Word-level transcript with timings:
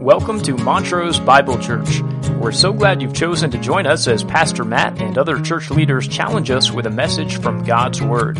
Welcome 0.00 0.40
to 0.44 0.56
Montrose 0.56 1.20
Bible 1.20 1.58
Church. 1.58 2.00
We're 2.40 2.52
so 2.52 2.72
glad 2.72 3.02
you've 3.02 3.12
chosen 3.12 3.50
to 3.50 3.58
join 3.58 3.86
us 3.86 4.08
as 4.08 4.24
Pastor 4.24 4.64
Matt 4.64 4.98
and 4.98 5.18
other 5.18 5.38
church 5.42 5.70
leaders 5.70 6.08
challenge 6.08 6.50
us 6.50 6.72
with 6.72 6.86
a 6.86 6.90
message 6.90 7.36
from 7.36 7.64
God's 7.64 8.00
Word. 8.00 8.38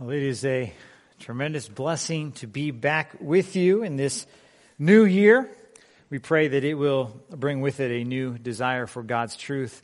Well, 0.00 0.10
it 0.10 0.22
is 0.24 0.44
a 0.44 0.72
tremendous 1.20 1.68
blessing 1.68 2.32
to 2.32 2.48
be 2.48 2.72
back 2.72 3.14
with 3.20 3.54
you 3.54 3.84
in 3.84 3.94
this 3.94 4.26
new 4.80 5.04
year. 5.04 5.48
We 6.10 6.18
pray 6.18 6.48
that 6.48 6.64
it 6.64 6.74
will 6.74 7.22
bring 7.30 7.60
with 7.60 7.78
it 7.78 7.92
a 7.92 8.02
new 8.02 8.36
desire 8.36 8.88
for 8.88 9.04
God's 9.04 9.36
truth 9.36 9.80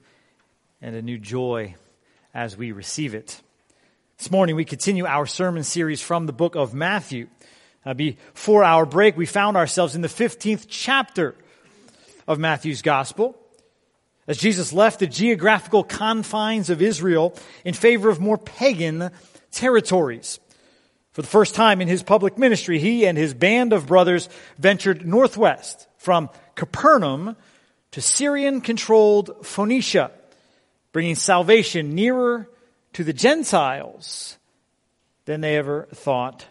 and 0.83 0.95
a 0.95 1.03
new 1.03 1.19
joy 1.19 1.75
as 2.33 2.57
we 2.57 2.73
receive 2.73 3.15
it. 3.15 3.41
This 4.19 4.31
morning, 4.31 4.57
we 4.57 4.65
continue 4.65 5.07
our 5.07 5.27
sermon 5.27 5.65
series 5.65 6.01
from 6.01 6.27
the 6.27 6.33
book 6.33 6.57
of 6.57 6.75
Matthew. 6.75 7.29
Uh, 7.85 7.95
before 7.95 8.65
our 8.65 8.87
break, 8.87 9.17
we 9.17 9.27
found 9.27 9.57
ourselves 9.57 9.95
in 9.95 10.01
the 10.01 10.09
15th 10.09 10.67
chapter 10.69 11.35
of 12.27 12.39
Matthew's 12.39 12.83
gospel 12.83 13.37
as 14.27 14.39
Jesus 14.39 14.73
left 14.73 15.01
the 15.01 15.07
geographical 15.07 15.83
confines 15.83 16.71
of 16.71 16.83
Israel 16.83 17.35
in 17.65 17.75
favor 17.75 18.09
of 18.09 18.21
more 18.21 18.39
pagan 18.39 19.11
territories. 19.51 20.39
For 21.13 21.23
the 21.23 21.29
first 21.29 21.55
time 21.55 21.81
in 21.81 21.89
his 21.89 22.03
public 22.03 22.39
ministry, 22.39 22.79
he 22.79 23.07
and 23.07 23.19
his 23.19 23.35
band 23.35 23.73
of 23.73 23.87
brothers 23.87 24.29
ventured 24.59 25.07
northwest 25.07 25.89
from 25.99 26.31
Capernaum 26.55 27.37
to 27.93 28.01
Syrian 28.01 28.61
controlled 28.61 29.45
Phoenicia, 29.45 30.13
bringing 30.93 31.15
salvation 31.15 31.95
nearer 31.95 32.49
to 32.95 33.05
the 33.05 33.13
Gentiles 33.13 34.39
than 35.25 35.41
they 35.41 35.57
ever 35.57 35.89
thought 35.95 36.47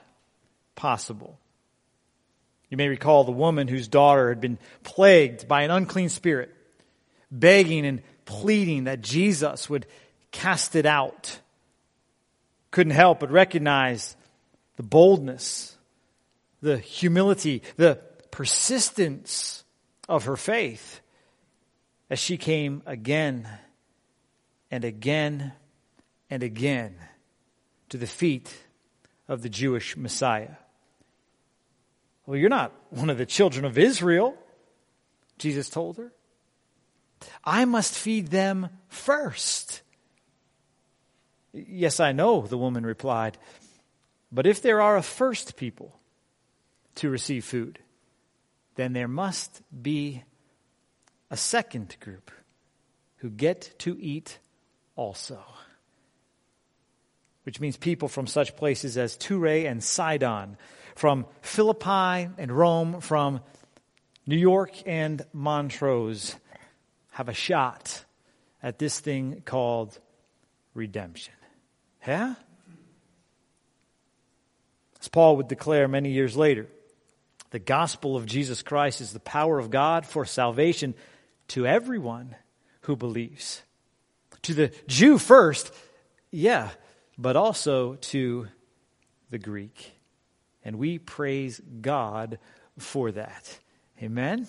possible. 0.76 1.40
You 2.70 2.78
may 2.78 2.88
recall 2.88 3.23
the 3.23 3.32
woman 3.32 3.67
whose 3.67 3.88
daughter 3.88 4.30
had 4.30 4.40
been 4.40 4.60
plagued 4.84 5.48
by 5.48 5.64
an 5.64 5.72
unclean 5.72 6.10
spirit, 6.10 6.54
begging 7.32 7.86
and 7.86 8.02
pleading 8.26 8.86
that 8.86 9.02
Jesus 9.02 9.70
would 9.70 9.88
cast 10.32 10.76
it 10.76 10.86
out. 10.86 11.40
Couldn't 12.72 12.94
help 12.94 13.20
but 13.20 13.32
recognize 13.32 14.16
the 14.76 14.84
boldness, 14.84 15.76
the 16.62 16.78
humility, 16.78 17.64
the 17.76 18.00
persistence 18.32 19.64
of 20.08 20.26
her 20.26 20.38
faith 20.38 21.02
as 22.10 22.20
she 22.20 22.38
came 22.38 22.84
again 22.86 23.48
and 24.72 24.84
again 24.84 25.53
and 26.30 26.44
again 26.44 26.95
to 27.89 27.98
the 27.98 28.08
feet 28.08 28.53
of 29.28 29.42
the 29.42 29.50
Jewish 29.50 29.98
Messiah. 29.98 30.56
Well, 32.26 32.38
you're 32.38 32.50
not 32.50 32.73
one 32.89 33.09
of 33.09 33.17
the 33.17 33.26
children 33.26 33.66
of 33.66 33.78
Israel, 33.78 34.38
Jesus 35.38 35.70
told 35.70 35.98
her. 35.98 36.11
I 37.44 37.66
must 37.66 37.95
feed 37.95 38.28
them 38.28 38.70
first. 38.88 39.81
Yes, 41.54 42.00
I 42.00 42.11
know, 42.11 42.42
the 42.42 42.58
woman 42.58 42.86
replied. 42.86 43.38
But 44.31 44.45
if 44.45 44.61
there 44.61 44.81
are 44.81 44.95
a 44.95 45.02
first 45.02 45.56
people 45.56 46.00
to 46.95 47.09
receive 47.09 47.45
food, 47.45 47.80
then 48.76 48.94
there 48.94 49.08
must 49.08 49.61
be 49.81 50.23
a 51.31 51.38
second 51.38 51.98
group 52.00 52.31
who 53.17 53.30
get 53.30 53.73
to 53.80 53.98
eat 53.99 54.38
also. 54.99 55.39
Which 57.43 57.61
means 57.61 57.77
people 57.77 58.10
from 58.10 58.27
such 58.27 58.58
places 58.58 58.98
as 58.98 59.15
Tyre 59.15 59.65
and 59.65 59.82
Sidon, 59.82 60.58
from 60.95 61.26
Philippi 61.42 62.30
and 62.37 62.52
Rome, 62.52 62.99
from 62.99 63.39
New 64.27 64.38
York 64.38 64.73
and 64.86 65.26
Montrose 65.32 66.36
have 67.11 67.30
a 67.30 67.33
shot 67.33 68.04
at 68.61 68.77
this 68.77 68.99
thing 68.99 69.42
called 69.45 69.98
redemption. 70.73 71.33
Yeah? 72.05 72.36
As 74.99 75.08
Paul 75.08 75.38
would 75.38 75.48
declare 75.48 75.88
many 75.88 76.11
years 76.11 76.36
later, 76.36 76.67
the 77.52 77.59
gospel 77.59 78.17
of 78.17 78.26
Jesus 78.26 78.61
Christ 78.61 78.99
is 78.99 79.14
the 79.14 79.20
power 79.21 79.59
of 79.59 79.71
God 79.71 80.05
for 80.05 80.26
salvation 80.26 80.93
to 81.48 81.65
everyone 81.65 82.36
who 82.82 82.98
believes. 82.98 83.64
To 84.44 84.54
the 84.54 84.72
Jew 84.88 85.17
first, 85.17 85.73
yeah, 86.32 86.70
but 87.17 87.36
also 87.36 87.95
to 87.95 88.48
the 89.30 89.38
Greek. 89.38 89.94
And 90.64 90.77
we 90.77 90.98
praise 90.98 91.61
God 91.82 92.39
for 92.77 93.11
that. 93.11 93.60
Amen? 94.02 94.48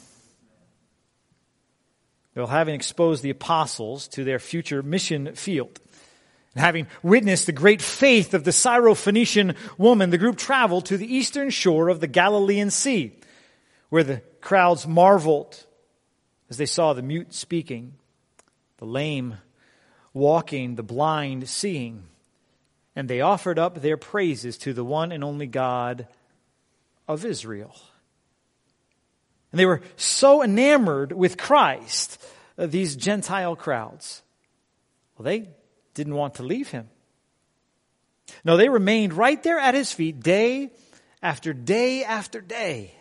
Well, 2.34 2.46
having 2.46 2.74
exposed 2.74 3.22
the 3.22 3.30
apostles 3.30 4.08
to 4.08 4.24
their 4.24 4.38
future 4.38 4.82
mission 4.82 5.34
field, 5.34 5.80
and 6.54 6.64
having 6.64 6.86
witnessed 7.02 7.46
the 7.46 7.52
great 7.52 7.82
faith 7.82 8.34
of 8.34 8.44
the 8.44 8.50
Syrophoenician 8.50 9.56
woman, 9.76 10.10
the 10.10 10.18
group 10.18 10.36
traveled 10.36 10.86
to 10.86 10.96
the 10.96 11.12
eastern 11.12 11.50
shore 11.50 11.88
of 11.88 12.00
the 12.00 12.06
Galilean 12.06 12.70
Sea, 12.70 13.16
where 13.88 14.04
the 14.04 14.22
crowds 14.40 14.86
marveled 14.86 15.66
as 16.50 16.56
they 16.56 16.66
saw 16.66 16.92
the 16.92 17.02
mute 17.02 17.32
speaking, 17.32 17.94
the 18.78 18.84
lame 18.84 19.38
walking, 20.12 20.74
the 20.74 20.82
blind 20.82 21.48
seeing, 21.48 22.04
and 22.96 23.08
they 23.08 23.20
offered 23.20 23.58
up 23.58 23.80
their 23.80 23.96
praises 23.96 24.58
to 24.58 24.72
the 24.72 24.84
one 24.84 25.12
and 25.12 25.22
only 25.22 25.46
God 25.46 26.06
of 27.06 27.24
Israel. 27.24 27.74
And 29.52 29.58
they 29.58 29.66
were 29.66 29.82
so 29.96 30.42
enamored 30.42 31.12
with 31.12 31.36
Christ, 31.36 32.22
uh, 32.56 32.66
these 32.66 32.96
Gentile 32.96 33.56
crowds. 33.56 34.22
Well, 35.16 35.24
they 35.24 35.48
didn't 35.94 36.14
want 36.14 36.34
to 36.34 36.42
leave 36.42 36.70
him. 36.70 36.88
No, 38.44 38.56
they 38.56 38.68
remained 38.68 39.12
right 39.12 39.42
there 39.42 39.58
at 39.58 39.74
his 39.74 39.92
feet 39.92 40.20
day 40.20 40.70
after 41.22 41.52
day 41.52 42.04
after 42.04 42.40
day, 42.40 42.94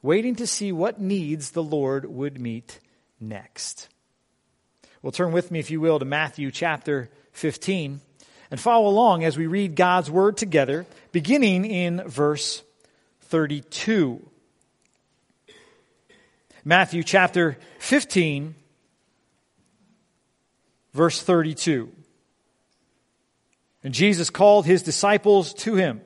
waiting 0.00 0.36
to 0.36 0.46
see 0.46 0.72
what 0.72 1.00
needs 1.00 1.50
the 1.50 1.62
Lord 1.62 2.06
would 2.06 2.40
meet 2.40 2.78
next. 3.20 3.88
Well, 5.06 5.12
turn 5.12 5.30
with 5.30 5.52
me, 5.52 5.60
if 5.60 5.70
you 5.70 5.80
will, 5.80 6.00
to 6.00 6.04
Matthew 6.04 6.50
chapter 6.50 7.08
15 7.30 8.00
and 8.50 8.58
follow 8.58 8.88
along 8.88 9.22
as 9.22 9.38
we 9.38 9.46
read 9.46 9.76
God's 9.76 10.10
word 10.10 10.36
together, 10.36 10.84
beginning 11.12 11.64
in 11.64 12.02
verse 12.08 12.64
32. 13.20 14.28
Matthew 16.64 17.04
chapter 17.04 17.56
15 17.78 18.56
verse 20.92 21.22
32. 21.22 21.92
And 23.84 23.94
Jesus 23.94 24.28
called 24.28 24.66
his 24.66 24.82
disciples 24.82 25.54
to 25.54 25.76
him 25.76 26.00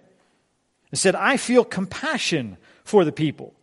and 0.91 1.01
said, 1.01 1.15
I 1.15 1.39
feel 1.39 1.65
compassion 1.65 2.59
for 2.85 3.07
the 3.07 3.13
people 3.13 3.55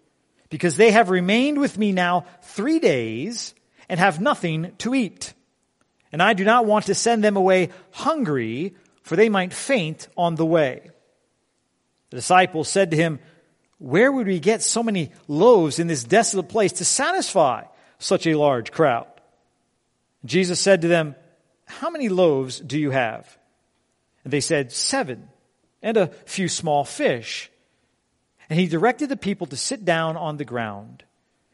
because 0.50 0.78
they 0.78 0.90
have 0.90 1.12
remained 1.12 1.59
with 1.59 1.78
me 1.78 1.92
now 1.92 2.26
three 2.42 2.80
days 2.80 3.53
and 3.90 4.00
have 4.00 4.22
nothing 4.22 4.74
to 4.80 4.94
eat. 4.94 5.34
And 6.12 6.22
I 6.22 6.34
do 6.34 6.44
not 6.44 6.66
want 6.66 6.86
to 6.86 6.96
send 6.96 7.24
them 7.24 7.36
away 7.38 7.70
hungry, 7.92 8.75
for 9.03 9.16
they 9.16 9.30
might 9.30 9.53
faint 9.53 10.08
on 10.18 10.36
the 10.36 10.46
way. 10.46 10.90
The 12.09 12.18
disciples 12.18 12.70
said 12.70 12.92
to 12.92 12.97
him, 12.97 13.20
Where 13.78 14.11
would 14.11 14.28
we 14.28 14.40
get 14.40 14.61
so 14.61 14.82
many 14.82 15.11
loaves 15.28 15.79
in 15.79 15.88
this 15.88 16.03
desolate 16.03 16.50
place 16.50 16.73
to 16.73 16.85
satisfy 16.85 17.64
such 18.00 18.26
a 18.26 18.35
large 18.35 18.72
crowd? 18.72 19.08
Jesus 20.26 20.59
said 20.59 20.82
to 20.82 20.88
them, 20.88 21.16
How 21.66 21.90
many 21.90 22.09
loaves 22.09 22.59
do 22.59 22.79
you 22.79 22.91
have? 22.91 23.38
And 24.23 24.32
they 24.32 24.41
said, 24.41 24.72
Seven, 24.72 25.29
and 25.82 25.97
a 25.97 26.08
few 26.26 26.47
small 26.47 26.84
fish. 26.84 27.52
And 28.50 28.59
he 28.59 28.67
directed 28.67 29.09
the 29.09 29.17
people 29.17 29.47
to 29.47 29.58
sit 29.58 29.84
down 29.84 30.16
on 30.16 30.38
the 30.38 30.46
ground. 30.46 31.03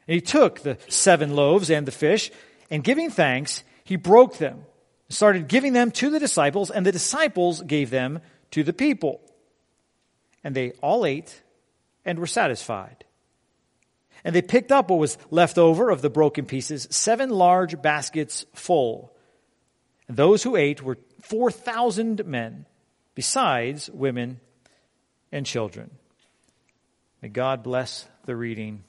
And 0.07 0.15
he 0.15 0.21
took 0.21 0.59
the 0.59 0.77
seven 0.89 1.35
loaves 1.35 1.69
and 1.69 1.85
the 1.85 1.91
fish, 1.91 2.31
and 2.69 2.83
giving 2.83 3.09
thanks, 3.09 3.63
he 3.83 3.95
broke 3.95 4.37
them, 4.37 4.65
started 5.09 5.47
giving 5.47 5.73
them 5.73 5.91
to 5.91 6.09
the 6.09 6.19
disciples, 6.19 6.71
and 6.71 6.85
the 6.85 6.91
disciples 6.91 7.61
gave 7.61 7.89
them 7.89 8.19
to 8.51 8.63
the 8.63 8.73
people. 8.73 9.21
And 10.43 10.55
they 10.55 10.71
all 10.81 11.05
ate 11.05 11.41
and 12.05 12.19
were 12.19 12.27
satisfied. 12.27 13.05
And 14.23 14.35
they 14.35 14.41
picked 14.41 14.71
up 14.71 14.89
what 14.89 14.99
was 14.99 15.17
left 15.31 15.57
over 15.57 15.89
of 15.89 16.01
the 16.01 16.09
broken 16.09 16.45
pieces, 16.45 16.87
seven 16.89 17.29
large 17.29 17.81
baskets 17.81 18.45
full. 18.53 19.13
And 20.07 20.17
those 20.17 20.43
who 20.43 20.55
ate 20.55 20.81
were 20.81 20.97
4,000 21.21 22.25
men, 22.25 22.65
besides 23.15 23.89
women 23.89 24.39
and 25.31 25.45
children. 25.45 25.91
May 27.21 27.29
God 27.29 27.63
bless 27.63 28.07
the 28.25 28.35
reading 28.35 28.83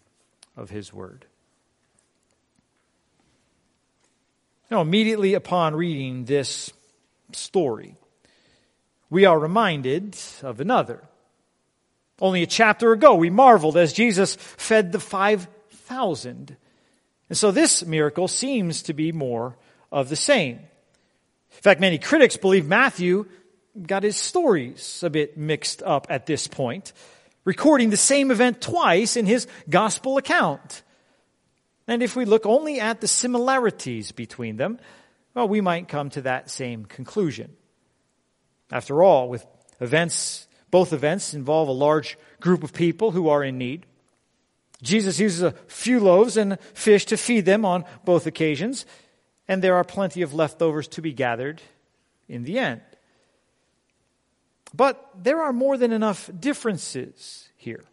of 0.57 0.71
his 0.71 0.93
word. 0.93 1.27
Now, 4.71 4.81
immediately 4.81 5.35
upon 5.35 5.77
reading 5.77 6.25
this 6.25 6.73
story, 7.33 7.97
we 9.11 9.25
are 9.25 9.39
reminded 9.39 10.17
of 10.43 10.61
another. 10.61 11.05
Only 12.21 12.43
a 12.43 12.47
chapter 12.47 12.93
ago, 12.93 13.15
we 13.15 13.31
marveled 13.31 13.77
as 13.77 13.93
Jesus 13.93 14.37
fed 14.37 14.93
the 14.93 15.01
5,000. 15.01 16.57
And 17.29 17.39
so 17.39 17.51
this 17.51 17.85
miracle 17.85 18.29
seems 18.29 18.83
to 18.83 18.93
be 18.93 19.13
more 19.13 19.57
of 19.93 20.09
the 20.09 20.17
same. 20.17 20.57
In 20.57 21.63
fact, 21.63 21.81
many 21.81 21.99
critics 21.99 22.37
believe 22.37 22.67
Matthew 22.67 23.27
got 23.81 24.03
his 24.03 24.17
stories 24.17 25.03
a 25.03 25.11
bit 25.11 25.37
mixed 25.37 25.83
up 25.83 26.07
at 26.11 26.27
this 26.27 26.47
point, 26.47 26.93
recording 27.45 27.91
the 27.91 27.97
same 27.97 28.31
event 28.31 28.61
twice 28.61 29.17
in 29.17 29.27
his 29.27 29.47
gospel 29.69 30.17
account. 30.17 30.83
And 31.87 32.03
if 32.03 32.17
we 32.17 32.25
look 32.25 32.47
only 32.47 32.81
at 32.81 33.01
the 33.01 33.09
similarities 33.09 34.13
between 34.13 34.57
them, 34.57 34.79
well, 35.35 35.49
we 35.49 35.61
might 35.61 35.89
come 35.89 36.11
to 36.11 36.23
that 36.23 36.51
same 36.51 36.85
conclusion. 36.87 37.57
After 38.71 39.03
all, 39.03 39.29
with 39.29 39.45
events, 39.81 40.47
both 40.71 40.93
events 40.93 41.35
involve 41.35 41.69
a 41.69 41.73
large 41.73 42.17
group 42.41 42.65
of 42.65 42.73
people 42.73 43.11
who 43.11 43.29
are 43.29 43.45
in 43.45 43.59
need. 43.59 43.87
Jesus 44.83 45.21
uses 45.21 45.43
a 45.43 45.53
few 45.67 46.01
loaves 46.01 46.37
and 46.37 46.59
fish 46.73 47.07
to 47.07 47.17
feed 47.17 47.45
them 47.45 47.65
on 47.65 47.85
both 48.05 48.27
occasions, 48.27 48.87
and 49.49 49.63
there 49.63 49.77
are 49.77 49.85
plenty 49.85 50.23
of 50.23 50.35
leftovers 50.35 50.89
to 50.89 51.03
be 51.03 51.13
gathered 51.13 51.61
in 52.29 52.45
the 52.45 52.59
end. 52.59 52.81
But 54.77 55.09
there 55.23 55.41
are 55.41 55.53
more 55.53 55.77
than 55.77 55.93
enough 55.93 56.29
differences 56.39 57.49
here 57.57 57.85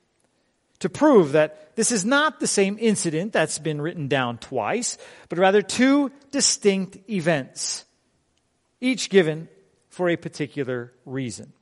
to 0.80 0.90
prove 0.90 1.34
that 1.34 1.76
this 1.76 1.92
is 1.92 2.04
not 2.04 2.40
the 2.40 2.48
same 2.48 2.78
incident 2.80 3.34
that's 3.34 3.60
been 3.60 3.80
written 3.80 4.08
down 4.08 4.40
twice, 4.40 4.98
but 5.30 5.38
rather 5.38 5.62
two 5.62 6.12
distinct 6.32 6.98
events, 7.08 7.86
each 8.80 9.12
given 9.12 9.48
for 9.90 10.10
a 10.10 10.16
particular 10.16 10.92
reason. 11.06 11.54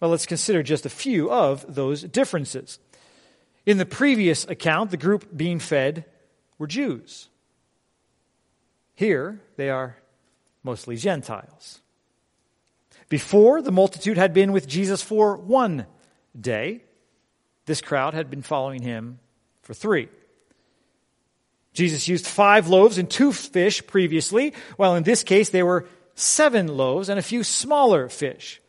Well, 0.00 0.10
let's 0.10 0.26
consider 0.26 0.64
just 0.64 0.86
a 0.86 0.90
few 0.90 1.30
of 1.30 1.64
those 1.72 2.02
differences. 2.02 2.80
In 3.64 3.78
the 3.78 3.86
previous 3.86 4.44
account, 4.46 4.90
the 4.90 4.96
group 4.96 5.36
being 5.36 5.60
fed 5.60 6.04
were 6.58 6.66
Jews. 6.66 7.28
Here, 8.94 9.40
they 9.56 9.70
are 9.70 9.96
mostly 10.64 10.96
Gentiles. 10.96 11.80
Before, 13.08 13.62
the 13.62 13.72
multitude 13.72 14.16
had 14.16 14.32
been 14.32 14.52
with 14.52 14.66
Jesus 14.66 15.02
for 15.02 15.36
one 15.36 15.86
day. 16.38 16.82
This 17.66 17.80
crowd 17.80 18.14
had 18.14 18.30
been 18.30 18.42
following 18.42 18.82
him 18.82 19.18
for 19.62 19.74
three. 19.74 20.08
Jesus 21.72 22.08
used 22.08 22.26
five 22.26 22.68
loaves 22.68 22.98
and 22.98 23.08
two 23.08 23.32
fish 23.32 23.86
previously, 23.86 24.54
while 24.76 24.94
in 24.94 25.02
this 25.02 25.22
case 25.22 25.50
they 25.50 25.62
were 25.62 25.86
seven 26.14 26.68
loaves 26.68 27.08
and 27.08 27.18
a 27.18 27.22
few 27.22 27.44
smaller 27.44 28.08
fish. 28.08 28.60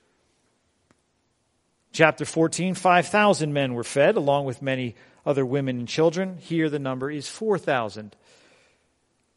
Chapter 1.93 2.25
14, 2.25 2.75
5,000 2.75 3.53
men 3.53 3.73
were 3.73 3.83
fed, 3.83 4.17
along 4.17 4.45
with 4.45 4.61
many 4.61 4.95
other 5.25 5.45
women 5.45 5.79
and 5.79 5.87
children. 5.87 6.37
Here 6.37 6.69
the 6.69 6.79
number 6.79 7.09
is 7.09 7.27
4,000. 7.27 8.15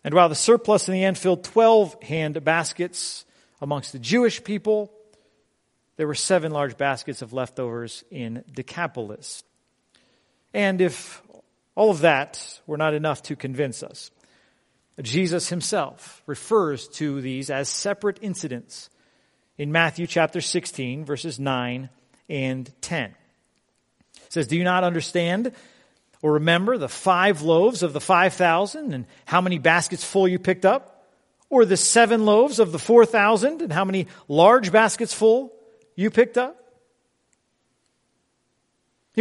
And 0.03 0.15
while 0.15 0.29
the 0.29 0.35
surplus 0.35 0.89
in 0.89 0.93
the 0.93 1.05
end 1.05 1.17
filled 1.17 1.45
12 1.45 2.03
hand 2.03 2.43
baskets 2.45 3.25
amongst 3.61 3.93
the 3.93 3.99
Jewish 3.99 4.43
people, 4.43 4.93
there 5.97 6.07
were 6.07 6.15
seven 6.15 6.53
large 6.53 6.77
baskets 6.77 7.23
of 7.23 7.33
leftovers 7.33 8.05
in 8.11 8.43
Decapolis. 8.51 9.43
And 10.55 10.81
if 10.81 11.23
all 11.75 11.91
of 11.91 12.01
that 12.01 12.61
were 12.67 12.79
not 12.79 12.95
enough 12.95 13.23
to 13.25 13.37
convince 13.37 13.83
us, 13.83 14.11
Jesus 15.03 15.49
himself 15.49 16.23
refers 16.27 16.89
to 16.89 17.21
these 17.21 17.51
as 17.51 17.69
separate 17.69 18.19
incidents 18.23 18.91
in 19.57 19.73
Matthew 19.73 20.07
chapter 20.07 20.41
16, 20.41 21.05
verses 21.05 21.39
9 21.39 21.89
and 22.29 22.73
10. 22.83 23.05
It 23.05 24.33
says, 24.33 24.47
Do 24.47 24.57
you 24.57 24.65
not 24.65 24.85
understand 24.85 25.53
or 26.23 26.35
remember 26.35 26.79
the 26.79 26.89
five 26.89 27.43
loaves 27.43 27.83
of 27.83 27.93
the 27.93 28.01
5,000 28.01 28.93
and 28.93 29.07
how 29.25 29.41
many 29.41 29.59
baskets 29.59 30.05
full 30.05 30.29
you 30.29 30.39
picked 30.39 30.65
up? 30.65 30.90
Or 31.51 31.65
the 31.65 31.77
seven 31.77 32.25
loaves 32.25 32.59
of 32.59 32.73
the 32.73 32.79
4,000 32.79 33.61
and 33.61 33.73
how 33.73 33.85
many 33.85 34.07
large 34.29 34.73
baskets 34.73 35.13
full 35.13 35.53
you 35.97 36.11
picked 36.11 36.39
up? 36.39 36.57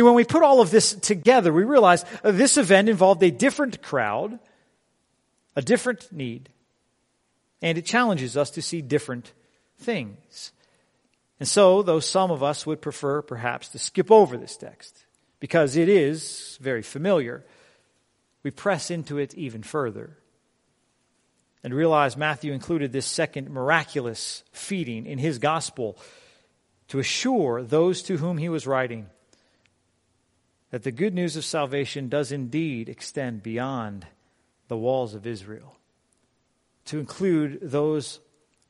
when 0.04 0.14
we 0.14 0.24
put 0.24 0.44
all 0.44 0.62
of 0.62 0.72
this 0.72 0.94
together, 0.94 1.52
we 1.52 1.64
realize 1.64 2.06
uh, 2.24 2.32
this 2.32 2.58
event 2.58 2.90
involved 2.90 3.22
a 3.24 3.32
different 3.32 3.82
crowd, 3.82 4.40
a 5.56 5.62
different 5.62 6.12
need, 6.12 6.50
and 7.62 7.78
it 7.78 7.86
challenges 7.86 8.38
us 8.38 8.50
to 8.52 8.62
see 8.62 8.82
different 8.82 9.34
things. 9.78 10.52
And 11.40 11.48
so, 11.48 11.82
though 11.82 12.00
some 12.00 12.32
of 12.32 12.44
us 12.44 12.66
would 12.66 12.82
prefer 12.82 13.22
perhaps 13.22 13.70
to 13.70 13.80
skip 13.80 14.12
over 14.12 14.38
this 14.38 14.58
text, 14.58 15.06
because 15.40 15.76
it 15.76 15.90
is 15.90 16.58
very 16.62 16.82
familiar, 16.82 17.46
we 18.44 18.52
press 18.52 18.92
into 18.92 19.18
it 19.18 19.34
even 19.36 19.64
further 19.64 20.18
and 21.64 21.74
realize 21.74 22.16
Matthew 22.16 22.54
included 22.54 22.92
this 22.92 23.06
second 23.06 23.50
miraculous 23.50 24.44
feeding 24.52 25.06
in 25.06 25.18
his 25.18 25.40
gospel 25.40 25.98
to 26.88 27.00
assure 27.00 27.62
those 27.64 28.02
to 28.04 28.18
whom 28.18 28.38
he 28.38 28.50
was 28.50 28.66
writing 28.66 29.08
that 30.72 30.84
the 30.84 30.92
good 30.92 31.14
news 31.14 31.36
of 31.36 31.44
salvation 31.44 32.10
does 32.10 32.32
indeed 32.32 32.90
extend 32.90 33.42
beyond 33.42 34.06
the 34.68 34.78
walls 34.78 35.16
of 35.16 35.26
Israel, 35.26 35.76
to 36.86 37.00
include 37.00 37.60
those 37.62 38.20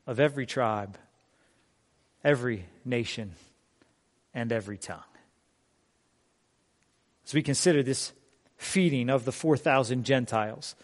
of 0.07 0.19
every 0.19 0.45
tribe, 0.45 0.97
every 2.23 2.65
nation, 2.85 3.33
and 4.33 4.51
every 4.51 4.77
tongue. 4.77 5.03
As 7.25 7.33
we 7.33 7.43
consider 7.43 7.83
this 7.83 8.13
feeding 8.57 9.09
of 9.09 9.25
the 9.25 9.31
4,000 9.31 10.05
Gentiles, 10.05 10.75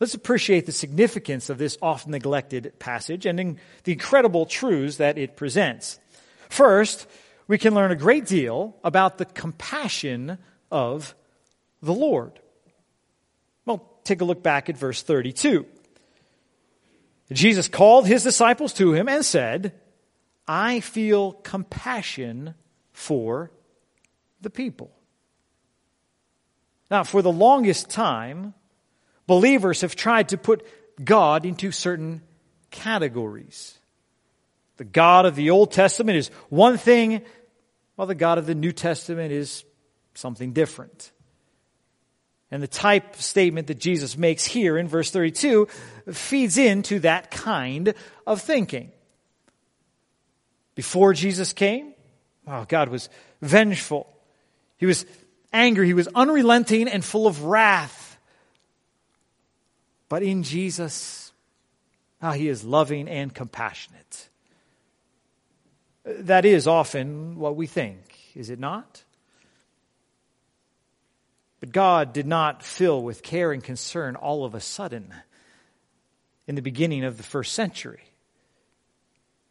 let's 0.00 0.14
appreciate 0.14 0.66
the 0.66 0.72
significance 0.72 1.50
of 1.50 1.58
this 1.58 1.78
often 1.80 2.12
neglected 2.12 2.78
passage 2.78 3.26
and 3.26 3.58
the 3.84 3.92
incredible 3.92 4.46
truths 4.46 4.96
that 4.96 5.18
it 5.18 5.36
presents. 5.36 5.98
First, 6.48 7.06
we 7.48 7.58
can 7.58 7.74
learn 7.74 7.90
a 7.90 7.96
great 7.96 8.26
deal 8.26 8.76
about 8.82 9.18
the 9.18 9.24
compassion 9.24 10.38
of 10.70 11.14
the 11.82 11.94
Lord. 11.94 12.38
Well, 13.64 13.88
take 14.04 14.20
a 14.20 14.24
look 14.24 14.42
back 14.42 14.68
at 14.68 14.76
verse 14.76 15.02
32. 15.02 15.66
Jesus 17.32 17.68
called 17.68 18.06
his 18.06 18.22
disciples 18.22 18.72
to 18.74 18.92
him 18.92 19.08
and 19.08 19.24
said, 19.24 19.72
I 20.46 20.80
feel 20.80 21.32
compassion 21.32 22.54
for 22.92 23.50
the 24.40 24.50
people. 24.50 24.92
Now, 26.88 27.02
for 27.02 27.20
the 27.20 27.32
longest 27.32 27.90
time, 27.90 28.54
believers 29.26 29.80
have 29.82 29.96
tried 29.96 30.30
to 30.30 30.38
put 30.38 30.66
God 31.02 31.44
into 31.44 31.72
certain 31.72 32.22
categories. 32.70 33.78
The 34.76 34.84
God 34.84 35.26
of 35.26 35.36
the 35.36 35.50
Old 35.50 35.72
Testament 35.72 36.18
is 36.18 36.28
one 36.48 36.78
thing, 36.78 37.22
while 37.94 38.06
the 38.06 38.14
God 38.14 38.38
of 38.38 38.46
the 38.46 38.54
New 38.54 38.72
Testament 38.72 39.32
is 39.32 39.64
something 40.14 40.52
different. 40.52 41.12
And 42.50 42.62
the 42.62 42.68
type 42.68 43.16
statement 43.16 43.66
that 43.66 43.78
Jesus 43.78 44.16
makes 44.16 44.44
here 44.44 44.78
in 44.78 44.86
verse 44.86 45.10
32 45.10 45.66
feeds 46.12 46.58
into 46.58 47.00
that 47.00 47.30
kind 47.30 47.94
of 48.26 48.40
thinking. 48.40 48.92
Before 50.74 51.12
Jesus 51.12 51.52
came, 51.52 51.94
oh, 52.46 52.64
God 52.68 52.90
was 52.90 53.08
vengeful. 53.42 54.06
He 54.76 54.86
was 54.86 55.06
angry. 55.52 55.86
He 55.86 55.94
was 55.94 56.08
unrelenting 56.14 56.86
and 56.86 57.04
full 57.04 57.26
of 57.26 57.44
wrath. 57.44 58.05
But 60.08 60.22
in 60.22 60.42
Jesus, 60.42 61.32
oh, 62.22 62.30
he 62.30 62.48
is 62.48 62.64
loving 62.64 63.08
and 63.08 63.34
compassionate. 63.34 64.28
That 66.04 66.44
is 66.44 66.66
often 66.66 67.36
what 67.38 67.56
we 67.56 67.66
think, 67.66 67.98
is 68.34 68.50
it 68.50 68.60
not? 68.60 69.02
But 71.58 71.72
God 71.72 72.12
did 72.12 72.26
not 72.26 72.62
fill 72.62 73.02
with 73.02 73.22
care 73.22 73.50
and 73.50 73.64
concern 73.64 74.14
all 74.14 74.44
of 74.44 74.54
a 74.54 74.60
sudden 74.60 75.12
in 76.46 76.54
the 76.54 76.62
beginning 76.62 77.04
of 77.04 77.16
the 77.16 77.22
first 77.22 77.52
century. 77.52 78.04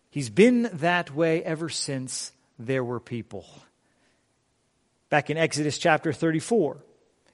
He's 0.09 0.29
been 0.29 0.69
that 0.73 1.13
way 1.13 1.43
ever 1.43 1.67
since 1.67 2.31
there 2.57 2.85
were 2.85 3.01
people. 3.01 3.45
Back 5.09 5.29
in 5.29 5.37
Exodus 5.37 5.77
chapter 5.77 6.13
34, 6.13 6.77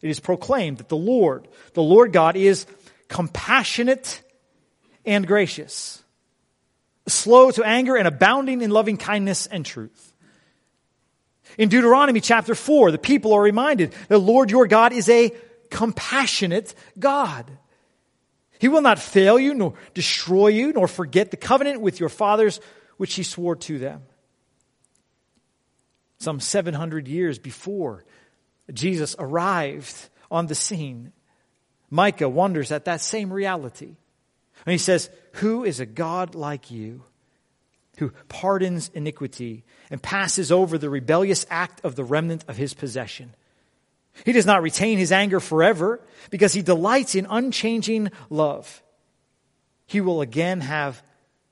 it 0.01 0.09
is 0.09 0.19
proclaimed 0.19 0.79
that 0.79 0.89
the 0.89 0.97
Lord, 0.97 1.47
the 1.73 1.83
Lord 1.83 2.11
God, 2.11 2.35
is 2.35 2.65
compassionate 3.11 4.23
and 5.05 5.27
gracious, 5.27 6.01
slow 7.07 7.51
to 7.51 7.63
anger 7.63 7.97
and 7.97 8.07
abounding 8.07 8.61
in 8.61 8.71
loving 8.71 8.95
kindness 8.95 9.47
and 9.47 9.65
truth. 9.65 10.13
In 11.57 11.67
Deuteronomy 11.67 12.21
chapter 12.21 12.55
4, 12.55 12.91
the 12.91 12.97
people 12.97 13.33
are 13.33 13.41
reminded 13.41 13.93
the 14.07 14.17
Lord 14.17 14.49
your 14.49 14.65
God 14.65 14.93
is 14.93 15.09
a 15.09 15.33
compassionate 15.69 16.73
God. 16.97 17.51
He 18.59 18.69
will 18.69 18.81
not 18.81 18.97
fail 18.97 19.37
you, 19.37 19.53
nor 19.55 19.73
destroy 19.93 20.47
you, 20.47 20.71
nor 20.71 20.87
forget 20.87 21.31
the 21.31 21.37
covenant 21.37 21.81
with 21.81 21.99
your 21.99 22.09
fathers, 22.09 22.61
which 22.95 23.15
he 23.15 23.23
swore 23.23 23.57
to 23.57 23.77
them. 23.77 24.03
Some 26.19 26.39
700 26.39 27.09
years 27.09 27.39
before 27.39 28.05
Jesus 28.71 29.17
arrived 29.19 30.09
on 30.29 30.47
the 30.47 30.55
scene, 30.55 31.11
Micah 31.91 32.29
wonders 32.29 32.71
at 32.71 32.85
that 32.85 33.01
same 33.01 33.31
reality. 33.31 33.97
And 34.65 34.71
he 34.71 34.77
says, 34.77 35.09
Who 35.33 35.63
is 35.65 35.79
a 35.79 35.85
God 35.85 36.33
like 36.33 36.71
you, 36.71 37.03
who 37.97 38.11
pardons 38.29 38.89
iniquity 38.93 39.65
and 39.91 40.01
passes 40.01 40.51
over 40.51 40.77
the 40.77 40.89
rebellious 40.89 41.45
act 41.49 41.83
of 41.83 41.95
the 41.95 42.05
remnant 42.05 42.45
of 42.47 42.55
his 42.55 42.73
possession? 42.73 43.35
He 44.25 44.31
does 44.31 44.45
not 44.45 44.61
retain 44.61 44.97
his 44.97 45.11
anger 45.11 45.39
forever 45.39 46.01
because 46.29 46.53
he 46.53 46.61
delights 46.61 47.15
in 47.15 47.27
unchanging 47.29 48.09
love. 48.29 48.81
He 49.85 50.01
will 50.01 50.21
again 50.21 50.61
have 50.61 51.03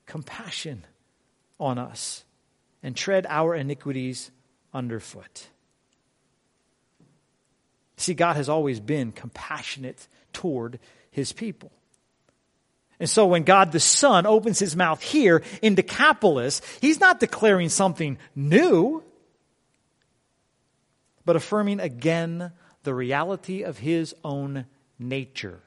compassion 0.05 0.85
on 1.59 1.77
us 1.77 2.23
and 2.81 2.95
tread 2.95 3.25
our 3.29 3.55
iniquities 3.55 4.31
underfoot. 4.73 5.47
See, 7.99 8.13
God 8.13 8.35
has 8.35 8.49
always 8.49 8.79
been 8.79 9.11
compassionate 9.11 10.07
toward 10.33 10.79
his 11.11 11.31
people. 11.31 11.71
And 12.99 13.09
so 13.09 13.27
when 13.27 13.43
God 13.43 13.71
the 13.71 13.79
Son 13.79 14.25
opens 14.25 14.59
his 14.59 14.75
mouth 14.75 15.01
here 15.01 15.43
in 15.61 15.75
Decapolis, 15.75 16.61
he's 16.81 16.99
not 16.99 17.19
declaring 17.19 17.69
something 17.69 18.17
new 18.35 19.03
but 21.29 21.35
affirming 21.35 21.79
again 21.79 22.51
the 22.81 22.91
reality 22.91 23.61
of 23.61 23.77
his 23.77 24.15
own 24.23 24.65
nature. 24.97 25.59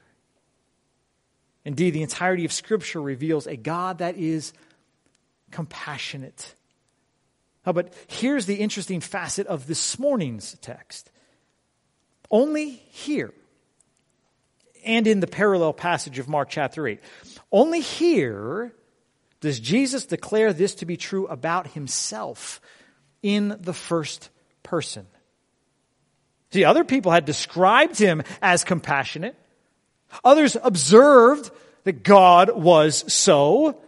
Indeed, 1.64 1.90
the 1.90 2.02
entirety 2.02 2.44
of 2.44 2.52
Scripture 2.52 3.00
reveals 3.00 3.46
a 3.46 3.54
God 3.54 3.98
that 3.98 4.16
is 4.16 4.52
compassionate. 5.52 6.56
Oh, 7.64 7.72
but 7.72 7.94
here's 8.08 8.46
the 8.46 8.56
interesting 8.56 9.00
facet 9.00 9.46
of 9.46 9.68
this 9.68 10.00
morning's 10.00 10.54
text. 10.62 11.11
Only 12.32 12.70
here, 12.70 13.34
and 14.86 15.06
in 15.06 15.20
the 15.20 15.26
parallel 15.26 15.74
passage 15.74 16.18
of 16.18 16.28
Mark 16.28 16.48
chapter 16.48 16.88
8, 16.88 16.98
only 17.52 17.80
here 17.80 18.72
does 19.40 19.60
Jesus 19.60 20.06
declare 20.06 20.54
this 20.54 20.76
to 20.76 20.86
be 20.86 20.96
true 20.96 21.26
about 21.26 21.68
himself 21.68 22.62
in 23.22 23.56
the 23.60 23.74
first 23.74 24.30
person. 24.62 25.06
See, 26.52 26.64
other 26.64 26.84
people 26.84 27.12
had 27.12 27.26
described 27.26 27.98
him 27.98 28.22
as 28.40 28.64
compassionate. 28.64 29.36
Others 30.24 30.56
observed 30.62 31.50
that 31.84 32.02
God 32.02 32.50
was 32.54 33.12
so. 33.12 33.78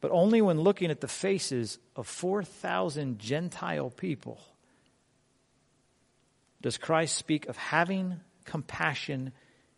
But 0.00 0.10
only 0.10 0.40
when 0.40 0.60
looking 0.60 0.90
at 0.90 1.00
the 1.00 1.08
faces 1.08 1.78
of 1.94 2.06
4,000 2.06 3.18
Gentile 3.18 3.90
people 3.90 4.40
does 6.62 6.78
Christ 6.78 7.16
speak 7.16 7.46
of 7.48 7.56
having 7.56 8.20
compassion 8.44 9.32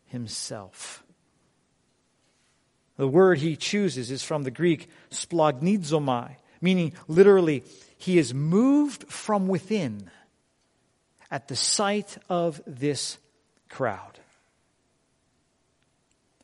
himself. 0.07 1.03
The 2.97 3.09
word 3.09 3.38
he 3.38 3.57
chooses 3.57 4.11
is 4.11 4.23
from 4.23 4.45
the 4.45 4.50
Greek 4.50 4.88
splanchnizomai, 5.11 6.37
meaning 6.61 6.93
literally, 7.09 7.64
he 7.99 8.19
is 8.19 8.33
moved 8.33 9.05
from 9.09 9.49
within 9.49 10.11
at 11.31 11.49
the 11.49 11.57
sight 11.57 12.17
of 12.29 12.62
this 12.67 13.19
crowd. 13.69 14.21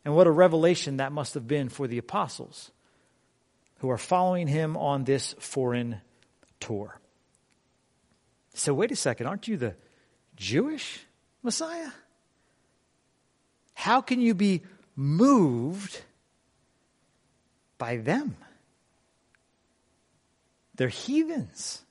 And 0.05 0.17
what 0.17 0.27
a 0.27 0.33
revelation 0.33 0.97
that 0.97 1.13
must 1.13 1.35
have 1.35 1.47
been 1.47 1.69
for 1.69 1.87
the 1.87 1.99
apostles 1.99 2.71
who 3.79 3.91
are 3.91 3.99
following 3.99 4.49
him 4.49 4.77
on 4.77 5.05
this 5.05 5.35
foreign 5.39 6.01
tour. 6.59 6.99
So, 8.55 8.75
wait 8.75 8.91
a 8.91 8.97
second, 8.97 9.27
aren't 9.27 9.47
you 9.47 9.57
the 9.57 9.77
Jewish 10.41 11.01
Messiah? 11.43 11.91
How 13.75 14.01
can 14.01 14.23
you 14.23 14.35
be 14.35 14.63
moved 14.97 16.01
by 17.77 17.99
them? 17.99 18.37
They're 20.75 20.89
heathens. 20.89 21.83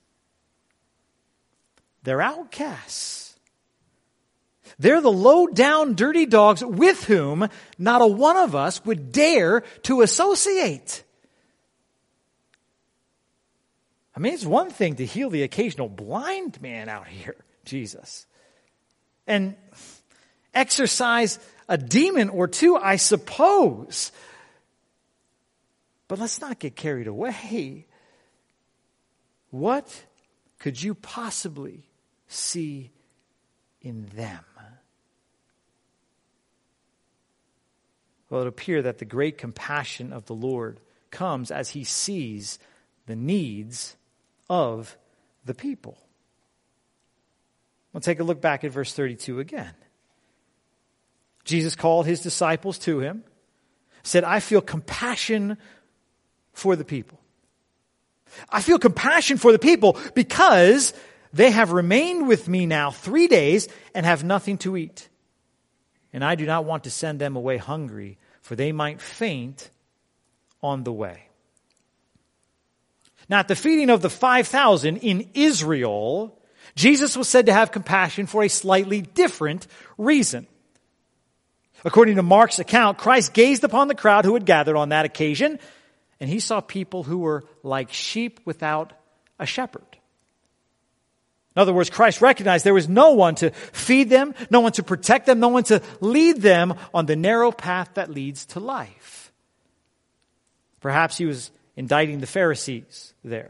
They're 2.02 2.22
outcasts. 2.22 3.38
They're 4.80 5.02
the 5.02 5.12
low 5.12 5.46
down 5.46 5.94
dirty 5.94 6.26
dogs 6.26 6.66
with 6.66 7.04
whom 7.04 7.50
not 7.78 8.02
a 8.02 8.08
one 8.08 8.38
of 8.38 8.56
us 8.56 8.84
would 8.84 9.12
dare 9.12 9.62
to 9.84 10.02
associate. 10.02 11.04
I 14.16 14.20
mean, 14.20 14.34
it's 14.34 14.46
one 14.46 14.72
thing 14.72 14.96
to 14.96 15.06
heal 15.06 15.30
the 15.30 15.44
occasional 15.44 15.88
blind 15.88 16.60
man 16.62 16.90
out 16.90 17.08
here, 17.08 17.36
Jesus, 17.66 18.26
and 19.30 19.56
exorcise 20.54 21.40
a 21.70 21.78
demon 21.78 22.28
or 22.28 22.50
two, 22.50 22.76
I 22.76 22.98
suppose. 22.98 24.12
But 26.10 26.20
let's 26.20 26.42
not 26.42 26.60
get 26.60 26.76
carried 26.76 27.08
away. 27.08 27.86
What 29.52 30.04
could 30.60 30.82
you 30.82 30.94
possibly 30.94 31.86
see 32.28 32.92
in 33.82 34.06
them. 34.16 34.46
Well, 38.30 38.42
it 38.42 38.48
appears 38.48 38.84
that 38.84 39.00
the 39.00 39.06
great 39.06 39.38
compassion 39.38 40.14
of 40.14 40.26
the 40.26 40.36
Lord 40.36 40.80
comes 41.10 41.50
as 41.50 41.72
he 41.72 41.84
sees 41.84 42.60
the 43.08 43.16
needs 43.16 43.96
of 44.48 44.96
the 45.44 45.56
people. 45.56 45.98
We'll 47.94 48.02
take 48.02 48.20
a 48.20 48.24
look 48.24 48.42
back 48.42 48.64
at 48.64 48.72
verse 48.72 48.94
32 48.94 49.40
again. 49.40 49.74
Jesus 51.44 51.76
called 51.76 52.06
his 52.06 52.22
disciples 52.22 52.78
to 52.80 53.00
him, 53.00 53.24
said, 54.04 54.24
I 54.24 54.40
feel 54.40 54.62
compassion 54.62 55.58
for 56.54 56.76
the 56.76 56.86
people. 56.86 57.20
I 58.50 58.62
feel 58.62 58.78
compassion 58.78 59.38
for 59.38 59.52
the 59.52 59.60
people 59.60 59.98
because 60.14 60.94
they 61.34 61.52
have 61.52 61.72
remained 61.72 62.28
with 62.28 62.48
me 62.48 62.66
now 62.66 62.92
three 62.92 63.28
days 63.28 63.68
and 63.96 64.06
have 64.06 64.24
nothing 64.24 64.58
to 64.60 64.78
eat. 64.78 65.10
And 66.14 66.24
I 66.24 66.36
do 66.36 66.46
not 66.46 66.66
want 66.66 66.84
to 66.86 66.92
send 66.92 67.20
them 67.20 67.36
away 67.36 67.58
hungry, 67.58 68.18
for 68.42 68.56
they 68.56 68.72
might 68.72 69.02
faint 69.02 69.70
on 70.62 70.84
the 70.84 70.94
way. 70.94 71.30
Now, 73.28 73.40
at 73.40 73.48
the 73.48 73.56
feeding 73.56 73.92
of 73.92 74.02
the 74.02 74.10
5,000 74.10 74.98
in 74.98 75.30
Israel, 75.36 76.39
Jesus 76.76 77.18
was 77.18 77.28
said 77.28 77.48
to 77.48 77.54
have 77.54 77.72
compassion 77.72 78.26
for 78.26 78.44
a 78.44 78.48
slightly 78.48 79.02
different 79.02 79.68
reason. 79.98 80.48
According 81.86 82.18
to 82.18 82.24
Mark's 82.24 82.60
account, 82.60 82.98
Christ 82.98 83.34
gazed 83.34 83.64
upon 83.64 83.88
the 83.88 83.96
crowd 83.96 84.26
who 84.26 84.34
had 84.34 84.46
gathered 84.46 84.76
on 84.76 84.90
that 84.90 85.06
occasion, 85.06 85.60
and 86.20 86.30
he 86.30 86.40
saw 86.40 86.60
people 86.62 87.04
who 87.04 87.20
were 87.20 87.44
like 87.64 87.94
sheep 87.94 88.40
without 88.46 88.94
a 89.40 89.46
shepherd. 89.46 89.86
In 91.56 91.62
other 91.62 91.74
words, 91.74 91.90
Christ 91.90 92.22
recognized 92.22 92.66
there 92.66 92.74
was 92.74 92.90
no 92.90 93.12
one 93.12 93.36
to 93.36 93.50
feed 93.52 94.10
them, 94.10 94.36
no 94.50 94.60
one 94.60 94.72
to 94.74 94.84
protect 94.84 95.26
them, 95.26 95.40
no 95.40 95.48
one 95.48 95.64
to 95.66 95.82
lead 96.00 96.38
them 96.38 96.76
on 96.94 97.06
the 97.06 97.16
narrow 97.16 97.52
path 97.52 97.90
that 97.96 98.10
leads 98.10 98.46
to 98.48 98.60
life. 98.60 99.32
Perhaps 100.80 101.18
he 101.18 101.26
was 101.26 101.52
indicting 101.76 102.20
the 102.20 102.28
Pharisees 102.28 103.14
there 103.24 103.50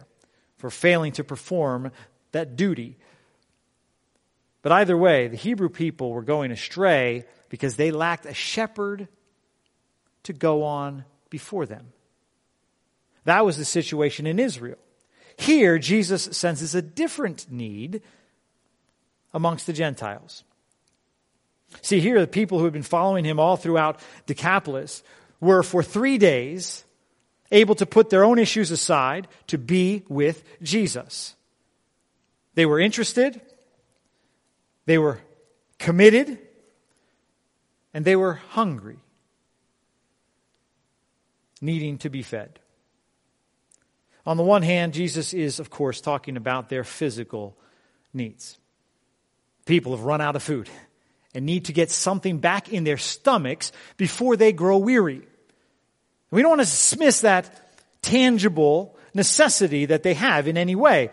for 0.58 0.70
failing 0.70 1.12
to 1.14 1.24
perform 1.24 1.92
that 2.32 2.56
duty. 2.56 2.98
But 4.62 4.72
either 4.74 4.98
way, 4.98 5.28
the 5.28 5.38
Hebrew 5.38 5.70
people 5.70 6.12
were 6.12 6.22
going 6.22 6.52
astray 6.52 7.26
because 7.50 7.76
they 7.76 7.92
lacked 7.92 8.26
a 8.26 8.34
shepherd 8.34 9.08
to 10.24 10.34
go 10.34 10.64
on 10.64 11.06
before 11.30 11.66
them. 11.66 11.94
That 13.26 13.46
was 13.46 13.58
the 13.58 13.66
situation 13.66 14.28
in 14.28 14.40
Israel. 14.40 14.78
Here, 15.38 15.80
Jesus 15.80 16.24
senses 16.24 16.76
a 16.76 16.82
different 16.82 17.50
need 17.50 18.02
amongst 19.34 19.68
the 19.68 19.74
Gentiles. 19.74 20.44
See, 21.82 22.00
here, 22.00 22.20
the 22.20 22.28
people 22.28 22.58
who 22.58 22.66
had 22.66 22.74
been 22.74 22.84
following 22.84 23.24
him 23.24 23.40
all 23.40 23.56
throughout 23.56 24.00
Decapolis 24.26 25.04
were 25.40 25.64
for 25.64 25.84
three 25.84 26.18
days 26.18 26.84
able 27.52 27.76
to 27.76 27.86
put 27.86 28.10
their 28.10 28.24
own 28.24 28.40
issues 28.40 28.72
aside 28.72 29.28
to 29.48 29.58
be 29.58 30.04
with 30.10 30.44
Jesus. 30.62 31.36
They 32.56 32.66
were 32.66 32.80
interested, 32.80 33.40
they 34.90 34.98
were 34.98 35.20
committed, 35.78 36.40
and 37.94 38.04
they 38.04 38.16
were 38.16 38.34
hungry, 38.34 38.98
needing 41.62 42.00
to 42.00 42.10
be 42.10 42.24
fed. 42.24 42.58
On 44.26 44.36
the 44.36 44.42
one 44.42 44.64
hand, 44.64 44.94
Jesus 44.96 45.32
is, 45.32 45.60
of 45.60 45.70
course, 45.70 46.02
talking 46.02 46.38
about 46.38 46.70
their 46.70 46.84
physical 46.84 47.56
needs. 48.16 48.58
People 49.68 49.96
have 49.96 50.06
run 50.06 50.22
out 50.22 50.36
of 50.36 50.42
food, 50.42 50.68
and 51.36 51.46
need 51.46 51.66
to 51.66 51.72
get 51.72 51.92
something 51.92 52.40
back 52.40 52.74
in 52.74 52.84
their 52.84 52.98
stomachs 52.98 53.72
before 53.96 54.38
they 54.38 54.52
grow 54.52 54.80
weary. 54.80 55.22
We 56.32 56.42
don't 56.42 56.50
want 56.50 56.62
to 56.62 56.66
dismiss 56.66 57.22
that 57.22 58.02
tangible 58.02 58.98
necessity 59.14 59.86
that 59.86 60.02
they 60.02 60.16
have 60.16 60.48
in 60.48 60.58
any 60.58 60.74
way. 60.74 61.12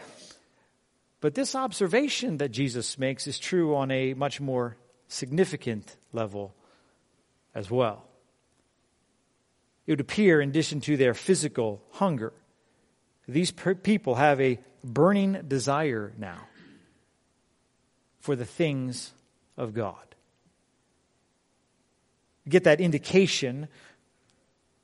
But 1.20 1.35
this 1.35 1.54
observation 1.54 2.38
that 2.38 2.50
Jesus 2.50 2.99
makes 2.99 3.26
is 3.26 3.38
true 3.38 3.75
on 3.75 3.90
a 3.90 4.14
much 4.14 4.40
more 4.40 4.76
significant 5.08 5.96
level 6.12 6.54
as 7.54 7.70
well. 7.70 8.04
It 9.87 9.92
would 9.92 10.00
appear, 10.00 10.40
in 10.40 10.50
addition 10.50 10.80
to 10.82 10.96
their 10.96 11.14
physical 11.14 11.82
hunger, 11.92 12.32
these 13.28 13.50
people 13.50 14.16
have 14.16 14.40
a 14.40 14.58
burning 14.85 15.42
desire 15.49 16.12
now 16.18 16.46
for 18.20 18.37
the 18.37 18.44
things 18.44 19.12
of 19.56 19.73
God. 19.75 19.96
You 22.44 22.50
get 22.50 22.64
that 22.64 22.80
indication 22.80 23.68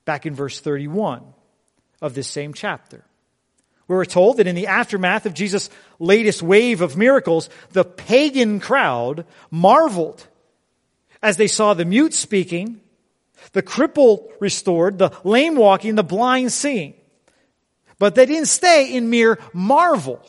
back 0.05 0.25
in 0.25 0.33
verse 0.33 0.59
31 0.59 1.23
of 2.01 2.13
this 2.13 2.27
same 2.27 2.53
chapter. 2.53 3.05
We're 3.93 4.05
told 4.05 4.37
that 4.37 4.47
in 4.47 4.55
the 4.55 4.67
aftermath 4.67 5.25
of 5.25 5.33
Jesus' 5.33 5.69
latest 5.99 6.41
wave 6.41 6.81
of 6.81 6.97
miracles, 6.97 7.49
the 7.71 7.83
pagan 7.83 8.59
crowd 8.59 9.25
marveled 9.51 10.27
as 11.21 11.37
they 11.37 11.47
saw 11.47 11.73
the 11.73 11.85
mute 11.85 12.13
speaking, 12.13 12.81
the 13.53 13.63
cripple 13.63 14.29
restored, 14.39 14.97
the 14.97 15.11
lame 15.23 15.55
walking, 15.55 15.95
the 15.95 16.03
blind 16.03 16.51
seeing. 16.51 16.93
But 17.97 18.15
they 18.15 18.25
didn't 18.25 18.47
stay 18.47 18.93
in 18.93 19.09
mere 19.09 19.39
marvel. 19.53 20.21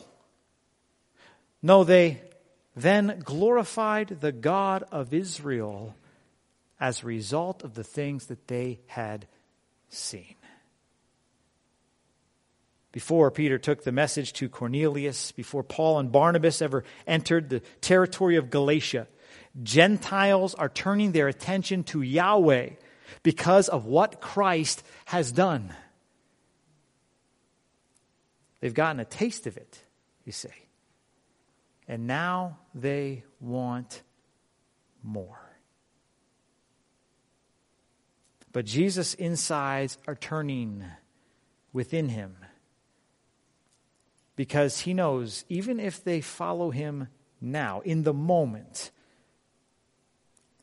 No, 1.61 1.83
they 1.83 2.21
then 2.75 3.21
glorified 3.23 4.19
the 4.21 4.31
God 4.31 4.83
of 4.91 5.13
Israel 5.13 5.95
as 6.79 7.03
a 7.03 7.07
result 7.07 7.63
of 7.63 7.73
the 7.73 7.83
things 7.83 8.27
that 8.27 8.47
they 8.47 8.79
had 8.87 9.27
seen. 9.89 10.35
Before 12.95 13.29
Peter 13.29 13.57
took 13.57 13.83
the 13.83 13.91
message 13.91 14.31
to 14.35 14.47
Cornelius, 14.47 15.33
before 15.33 15.63
Paul 15.63 15.99
and 15.99 16.13
Barnabas 16.13 16.61
ever 16.61 16.85
entered 17.05 17.49
the 17.49 17.59
territory 17.81 18.37
of 18.37 18.49
Galatia, 18.49 19.07
Gentiles 19.61 20.55
are 20.55 20.69
turning 20.69 21.11
their 21.11 21.27
attention 21.27 21.83
to 21.83 22.01
Yahweh 22.01 22.69
because 23.21 23.67
of 23.67 23.85
what 23.85 24.21
Christ 24.21 24.81
has 25.07 25.33
done. 25.33 25.73
They've 28.61 28.73
gotten 28.73 29.01
a 29.01 29.05
taste 29.05 29.45
of 29.45 29.57
it, 29.57 29.77
you 30.23 30.31
see. 30.31 30.47
And 31.89 32.07
now 32.07 32.59
they 32.73 33.25
want 33.41 34.03
more. 35.03 35.41
But 38.53 38.63
Jesus' 38.63 39.15
insides 39.15 39.97
are 40.07 40.15
turning 40.15 40.85
within 41.73 42.07
him 42.07 42.37
because 44.35 44.81
he 44.81 44.93
knows 44.93 45.45
even 45.49 45.79
if 45.79 46.03
they 46.03 46.21
follow 46.21 46.71
him 46.71 47.07
now, 47.41 47.81
in 47.81 48.03
the 48.03 48.13
moment, 48.13 48.91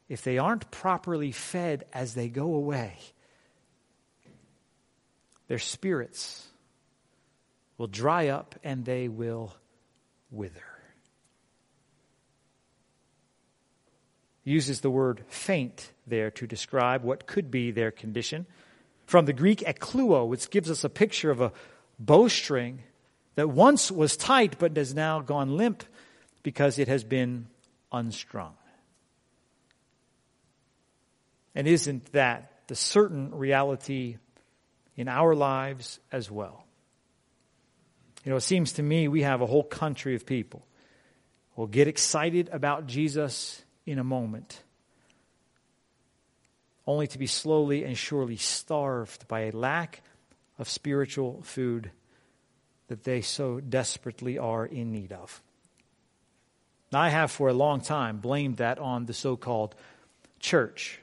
if 0.08 0.22
they 0.22 0.38
aren't 0.38 0.70
properly 0.70 1.32
fed 1.32 1.84
as 1.92 2.14
they 2.14 2.28
go 2.28 2.54
away, 2.54 2.96
their 5.48 5.58
spirits 5.58 6.48
will 7.78 7.86
dry 7.86 8.28
up 8.28 8.54
and 8.64 8.84
they 8.84 9.08
will 9.08 9.54
wither. 10.30 10.72
uses 14.44 14.80
the 14.80 14.90
word 14.90 15.22
faint 15.28 15.92
there 16.06 16.30
to 16.30 16.46
describe 16.46 17.02
what 17.04 17.26
could 17.26 17.50
be 17.50 17.70
their 17.70 17.90
condition. 17.90 18.46
From 19.06 19.26
the 19.26 19.32
Greek 19.32 19.60
ekluo, 19.60 20.26
which 20.26 20.50
gives 20.50 20.70
us 20.70 20.84
a 20.84 20.88
picture 20.88 21.30
of 21.30 21.40
a 21.40 21.52
bowstring 21.98 22.82
that 23.34 23.48
once 23.48 23.90
was 23.90 24.16
tight 24.16 24.58
but 24.58 24.76
has 24.76 24.94
now 24.94 25.20
gone 25.20 25.56
limp 25.56 25.84
because 26.42 26.78
it 26.78 26.88
has 26.88 27.04
been 27.04 27.46
unstrung. 27.90 28.54
And 31.54 31.66
isn't 31.66 32.12
that 32.12 32.50
the 32.68 32.74
certain 32.74 33.34
reality 33.34 34.16
in 34.96 35.08
our 35.08 35.34
lives 35.34 36.00
as 36.10 36.30
well? 36.30 36.64
You 38.24 38.30
know, 38.30 38.36
it 38.36 38.42
seems 38.42 38.72
to 38.74 38.82
me 38.82 39.08
we 39.08 39.22
have 39.22 39.40
a 39.40 39.46
whole 39.46 39.64
country 39.64 40.14
of 40.14 40.24
people 40.24 40.64
who 41.54 41.62
will 41.62 41.68
get 41.68 41.88
excited 41.88 42.48
about 42.52 42.86
Jesus 42.86 43.62
in 43.84 43.98
a 43.98 44.04
moment, 44.04 44.62
only 46.86 47.06
to 47.08 47.18
be 47.18 47.26
slowly 47.26 47.84
and 47.84 47.98
surely 47.98 48.36
starved 48.36 49.26
by 49.28 49.40
a 49.40 49.50
lack 49.52 50.02
of 50.58 50.68
spiritual 50.68 51.42
food 51.42 51.90
that 52.92 53.04
they 53.04 53.22
so 53.22 53.58
desperately 53.58 54.36
are 54.36 54.66
in 54.66 54.92
need 54.92 55.12
of. 55.12 55.40
Now, 56.92 57.00
I 57.00 57.08
have 57.08 57.30
for 57.30 57.48
a 57.48 57.54
long 57.54 57.80
time 57.80 58.18
blamed 58.18 58.58
that 58.58 58.78
on 58.78 59.06
the 59.06 59.14
so 59.14 59.34
called 59.34 59.74
church. 60.40 61.00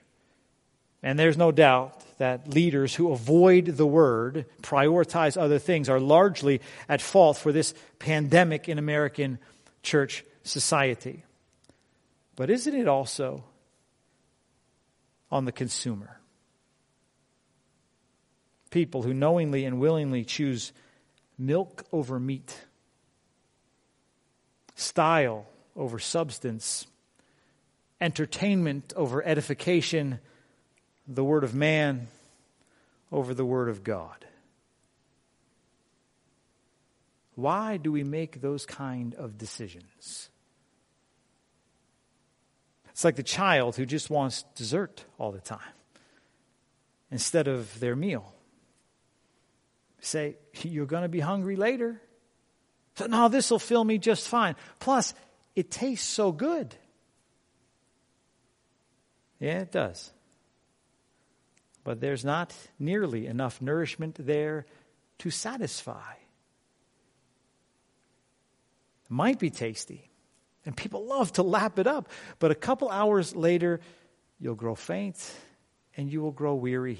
And 1.02 1.18
there's 1.18 1.36
no 1.36 1.52
doubt 1.52 2.00
that 2.20 2.48
leaders 2.48 2.94
who 2.94 3.12
avoid 3.12 3.66
the 3.66 3.88
word, 3.88 4.46
prioritize 4.62 5.36
other 5.36 5.58
things, 5.58 5.90
are 5.90 6.00
largely 6.00 6.62
at 6.88 7.02
fault 7.02 7.38
for 7.38 7.52
this 7.52 7.74
pandemic 7.98 8.70
in 8.70 8.78
American 8.78 9.40
church 9.82 10.24
society. 10.44 11.24
But 12.36 12.52
isn't 12.52 12.76
it 12.76 12.88
also 12.88 13.44
on 15.32 15.46
the 15.46 15.52
consumer? 15.52 16.20
People 18.70 19.02
who 19.02 19.12
knowingly 19.12 19.66
and 19.66 19.80
willingly 19.80 20.24
choose 20.24 20.72
milk 21.40 21.86
over 21.94 22.20
meat, 22.20 22.66
style 24.76 25.48
over 25.76 25.98
substance, 25.98 26.86
entertainment 28.02 28.94
over 28.96 29.24
edification, 29.26 30.20
the 31.08 31.24
word 31.24 31.44
of 31.44 31.56
man 31.56 32.08
over 33.12 33.34
the 33.34 33.46
word 33.46 33.70
of 33.70 33.84
God. 33.84 34.26
Why 37.36 37.78
do 37.78 37.92
we 37.92 38.04
make 38.04 38.42
those 38.42 38.66
kind 38.66 39.16
of 39.16 39.38
decisions? 39.38 40.30
It's 42.90 43.06
like 43.06 43.16
the 43.16 43.24
child 43.24 43.78
who 43.78 43.86
just 43.86 44.10
wants 44.10 44.44
dessert 44.56 45.06
all 45.18 45.32
the 45.32 45.40
time 45.40 45.60
instead 47.10 47.48
of 47.48 47.80
their 47.80 47.96
meal. 47.96 48.34
Say, 50.02 50.38
you're 50.62 50.86
going 50.86 51.04
to 51.04 51.10
be 51.10 51.20
hungry 51.20 51.56
later. 51.56 52.02
So, 52.96 53.08
no, 53.08 53.30
this 53.30 53.52
will 53.52 53.60
fill 53.60 53.84
me 53.84 53.98
just 53.98 54.28
fine. 54.28 54.56
Plus, 54.80 55.14
it 55.56 55.72
tastes 55.72 56.08
so 56.08 56.32
good. 56.32 56.76
Yeah, 59.40 59.60
it 59.60 59.72
does. 59.72 60.12
But 61.84 62.02
there's 62.02 62.26
not 62.26 62.54
nearly 62.78 63.26
enough 63.26 63.62
nourishment 63.62 64.16
there 64.20 64.66
to 65.20 65.30
satisfy. 65.30 66.14
It 69.06 69.12
might 69.12 69.40
be 69.40 69.50
tasty, 69.50 70.10
and 70.66 70.76
people 70.76 71.06
love 71.06 71.34
to 71.34 71.44
lap 71.44 71.80
it 71.80 71.88
up. 71.88 72.10
But 72.40 72.52
a 72.52 72.56
couple 72.56 72.90
hours 72.90 73.36
later, 73.36 73.80
you'll 74.40 74.56
grow 74.56 74.76
faint 74.76 75.18
and 75.96 76.12
you 76.12 76.22
will 76.22 76.32
grow 76.32 76.56
weary 76.56 77.00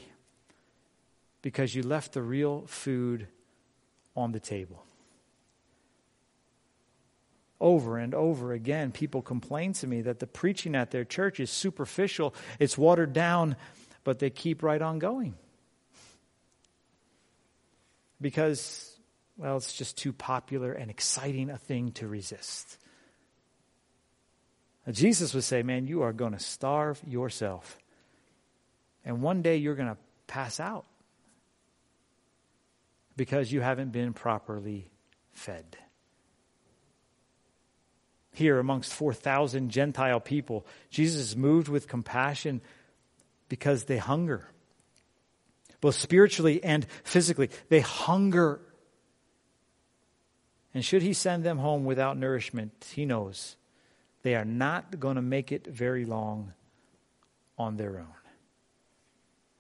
because 1.42 1.74
you 1.74 1.84
left 1.84 2.14
the 2.14 2.22
real 2.22 2.64
food 2.68 3.28
on 4.16 4.32
the 4.32 4.40
table. 4.40 4.84
Over 7.62 7.98
and 7.98 8.14
over 8.14 8.54
again, 8.54 8.92
people 8.92 9.22
complain 9.22 9.74
to 9.74 9.88
me 9.88 10.02
that 10.02 10.20
the 10.20 10.28
preaching 10.28 10.76
at 10.76 10.92
their 10.92 11.04
church 11.04 11.40
is 11.40 11.50
superficial, 11.50 12.34
it's 12.58 12.78
watered 12.78 13.14
down, 13.14 13.56
but 14.04 14.20
they 14.20 14.30
keep 14.30 14.64
right 14.64 14.82
on 14.82 15.00
going. 15.00 15.36
Because, 18.22 18.98
well, 19.38 19.58
it's 19.58 19.74
just 19.74 19.98
too 19.98 20.14
popular 20.14 20.72
and 20.72 20.90
exciting 20.90 21.50
a 21.50 21.58
thing 21.58 21.92
to 21.94 22.08
resist. 22.08 22.78
Jesus 24.90 25.34
would 25.34 25.44
say, 25.44 25.64
Man, 25.64 25.88
you 25.88 26.02
are 26.02 26.14
going 26.14 26.34
to 26.34 26.40
starve 26.40 27.00
yourself. 27.06 27.78
And 29.06 29.22
one 29.22 29.42
day 29.42 29.58
you're 29.58 29.76
going 29.76 29.90
to 29.90 29.98
pass 30.28 30.60
out 30.60 30.86
because 33.20 33.52
you 33.52 33.60
haven't 33.60 33.92
been 33.92 34.14
properly 34.14 34.90
fed. 35.34 35.66
Here, 38.32 38.58
amongst 38.58 38.94
4,000 38.94 39.72
Gentile 39.72 40.22
people, 40.22 40.66
Jesus 40.90 41.20
is 41.20 41.36
moved 41.36 41.68
with 41.68 41.90
compassion 41.90 42.62
because 43.50 43.84
they 43.84 43.98
hunger, 43.98 44.48
both 45.82 45.96
spiritually 45.96 46.64
and 46.64 46.88
physically. 47.04 47.50
They 47.68 47.82
hunger. 47.82 48.62
And 50.74 50.86
should 50.86 51.02
he 51.02 51.12
send 51.12 51.44
them 51.44 51.58
home 51.58 51.84
without 51.84 52.18
nourishment, 52.18 52.72
he 52.96 53.06
knows 53.06 53.58
they 54.22 54.36
are 54.36 54.46
not 54.46 54.98
going 54.98 55.18
to 55.18 55.22
make 55.22 55.52
it 55.52 55.68
very 55.68 56.06
long 56.06 56.54
on 57.58 57.76
their 57.76 58.00
own. 58.00 58.16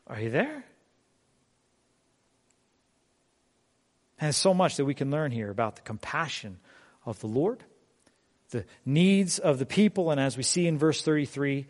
Are 0.08 0.22
you 0.22 0.30
there? 0.30 0.63
And 4.19 4.36
so 4.36 4.53
much 4.53 4.77
that 4.77 4.86
we 4.86 4.93
can 4.93 5.12
learn 5.12 5.32
here 5.32 5.49
about 5.49 5.75
the 5.75 5.82
compassion 5.82 6.60
of 7.05 7.19
the 7.19 7.27
Lord, 7.27 7.63
the 8.51 8.65
needs 8.86 9.39
of 9.39 9.60
the 9.60 9.65
people, 9.65 10.12
and 10.12 10.19
as 10.19 10.36
we 10.36 10.43
see 10.43 10.67
in 10.67 10.77
verse 10.77 11.01
33, 11.01 11.67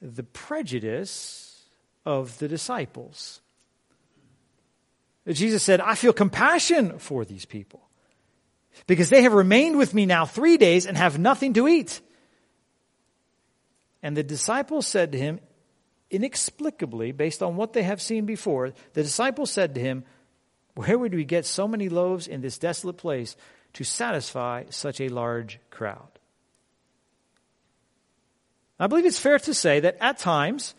the 0.00 0.22
prejudice 0.22 1.64
of 2.04 2.38
the 2.38 2.48
disciples. 2.48 3.40
Jesus 5.28 5.62
said, 5.62 5.80
I 5.80 5.94
feel 5.94 6.12
compassion 6.12 6.98
for 6.98 7.24
these 7.24 7.44
people 7.44 7.80
because 8.86 9.10
they 9.10 9.22
have 9.22 9.34
remained 9.34 9.76
with 9.76 9.94
me 9.94 10.06
now 10.06 10.26
three 10.26 10.56
days 10.56 10.86
and 10.86 10.96
have 10.96 11.18
nothing 11.18 11.52
to 11.54 11.68
eat. 11.68 12.00
And 14.02 14.16
the 14.16 14.24
disciples 14.24 14.86
said 14.86 15.12
to 15.12 15.18
him, 15.18 15.38
inexplicably, 16.10 17.12
based 17.12 17.42
on 17.42 17.56
what 17.56 17.72
they 17.72 17.84
have 17.84 18.02
seen 18.02 18.26
before, 18.26 18.72
the 18.94 19.02
disciples 19.02 19.50
said 19.50 19.74
to 19.76 19.80
him, 19.80 20.04
Where 20.74 20.98
would 20.98 21.14
we 21.14 21.24
get 21.24 21.44
so 21.44 21.68
many 21.68 21.88
loaves 21.88 22.26
in 22.26 22.40
this 22.40 22.58
desolate 22.58 22.96
place 22.96 23.36
to 23.74 23.84
satisfy 23.84 24.64
such 24.70 25.00
a 25.00 25.08
large 25.08 25.58
crowd? 25.70 26.08
I 28.78 28.86
believe 28.86 29.04
it's 29.04 29.18
fair 29.18 29.38
to 29.38 29.54
say 29.54 29.80
that 29.80 29.98
at 30.00 30.18
times, 30.18 30.74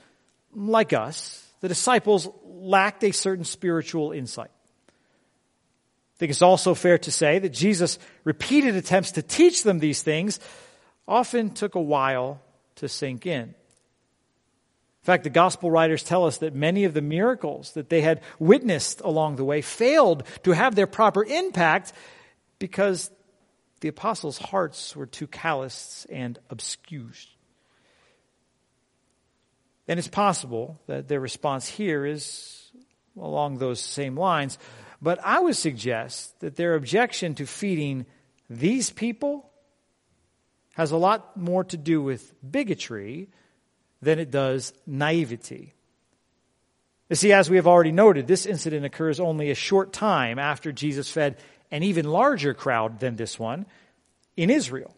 like 0.53 0.93
us, 0.93 1.47
the 1.61 1.67
disciples 1.67 2.27
lacked 2.43 3.03
a 3.03 3.11
certain 3.11 3.45
spiritual 3.45 4.11
insight. 4.11 4.51
I 4.89 6.17
think 6.17 6.29
it's 6.31 6.41
also 6.41 6.73
fair 6.73 6.97
to 6.97 7.11
say 7.11 7.39
that 7.39 7.49
Jesus' 7.49 7.99
repeated 8.23 8.75
attempts 8.75 9.11
to 9.11 9.21
teach 9.21 9.63
them 9.63 9.79
these 9.79 10.01
things 10.01 10.39
often 11.07 11.51
took 11.51 11.75
a 11.75 11.81
while 11.81 12.41
to 12.75 12.87
sink 12.89 13.25
in. 13.25 13.55
In 15.03 15.05
fact, 15.05 15.25
the 15.25 15.29
gospel 15.29 15.69
writers 15.69 16.01
tell 16.01 16.25
us 16.25 16.37
that 16.37 16.55
many 16.55 16.85
of 16.85 16.93
the 16.93 17.01
miracles 17.01 17.73
that 17.73 17.89
they 17.89 17.99
had 17.99 18.21
witnessed 18.39 19.01
along 19.01 19.35
the 19.35 19.43
way 19.43 19.61
failed 19.61 20.23
to 20.43 20.51
have 20.51 20.75
their 20.75 20.87
proper 20.87 21.25
impact 21.25 21.91
because 22.57 23.11
the 23.81 23.89
apostles' 23.89 24.37
hearts 24.37 24.95
were 24.95 25.05
too 25.05 25.27
calloused 25.27 26.07
and 26.09 26.39
obscure. 26.49 27.11
And 29.89 29.99
it's 29.99 30.07
possible 30.07 30.79
that 30.87 31.09
their 31.09 31.19
response 31.19 31.67
here 31.67 32.05
is 32.05 32.71
along 33.19 33.57
those 33.57 33.81
same 33.81 34.15
lines. 34.15 34.57
But 35.01 35.19
I 35.21 35.41
would 35.41 35.57
suggest 35.57 36.39
that 36.39 36.55
their 36.55 36.75
objection 36.75 37.35
to 37.35 37.45
feeding 37.45 38.05
these 38.49 38.89
people 38.89 39.49
has 40.75 40.91
a 40.91 40.97
lot 40.97 41.35
more 41.35 41.65
to 41.65 41.75
do 41.75 42.01
with 42.01 42.33
bigotry 42.49 43.27
than 44.03 44.19
it 44.19 44.31
does 44.31 44.73
naivety. 44.85 45.73
You 47.09 47.15
see, 47.15 47.31
as 47.31 47.49
we 47.49 47.57
have 47.57 47.67
already 47.67 47.91
noted, 47.91 48.27
this 48.27 48.45
incident 48.45 48.85
occurs 48.85 49.19
only 49.19 49.51
a 49.51 49.55
short 49.55 49.93
time 49.93 50.39
after 50.39 50.71
Jesus 50.71 51.11
fed 51.11 51.37
an 51.71 51.83
even 51.83 52.05
larger 52.05 52.53
crowd 52.53 52.99
than 52.99 53.15
this 53.15 53.37
one 53.37 53.65
in 54.37 54.49
Israel. 54.49 54.95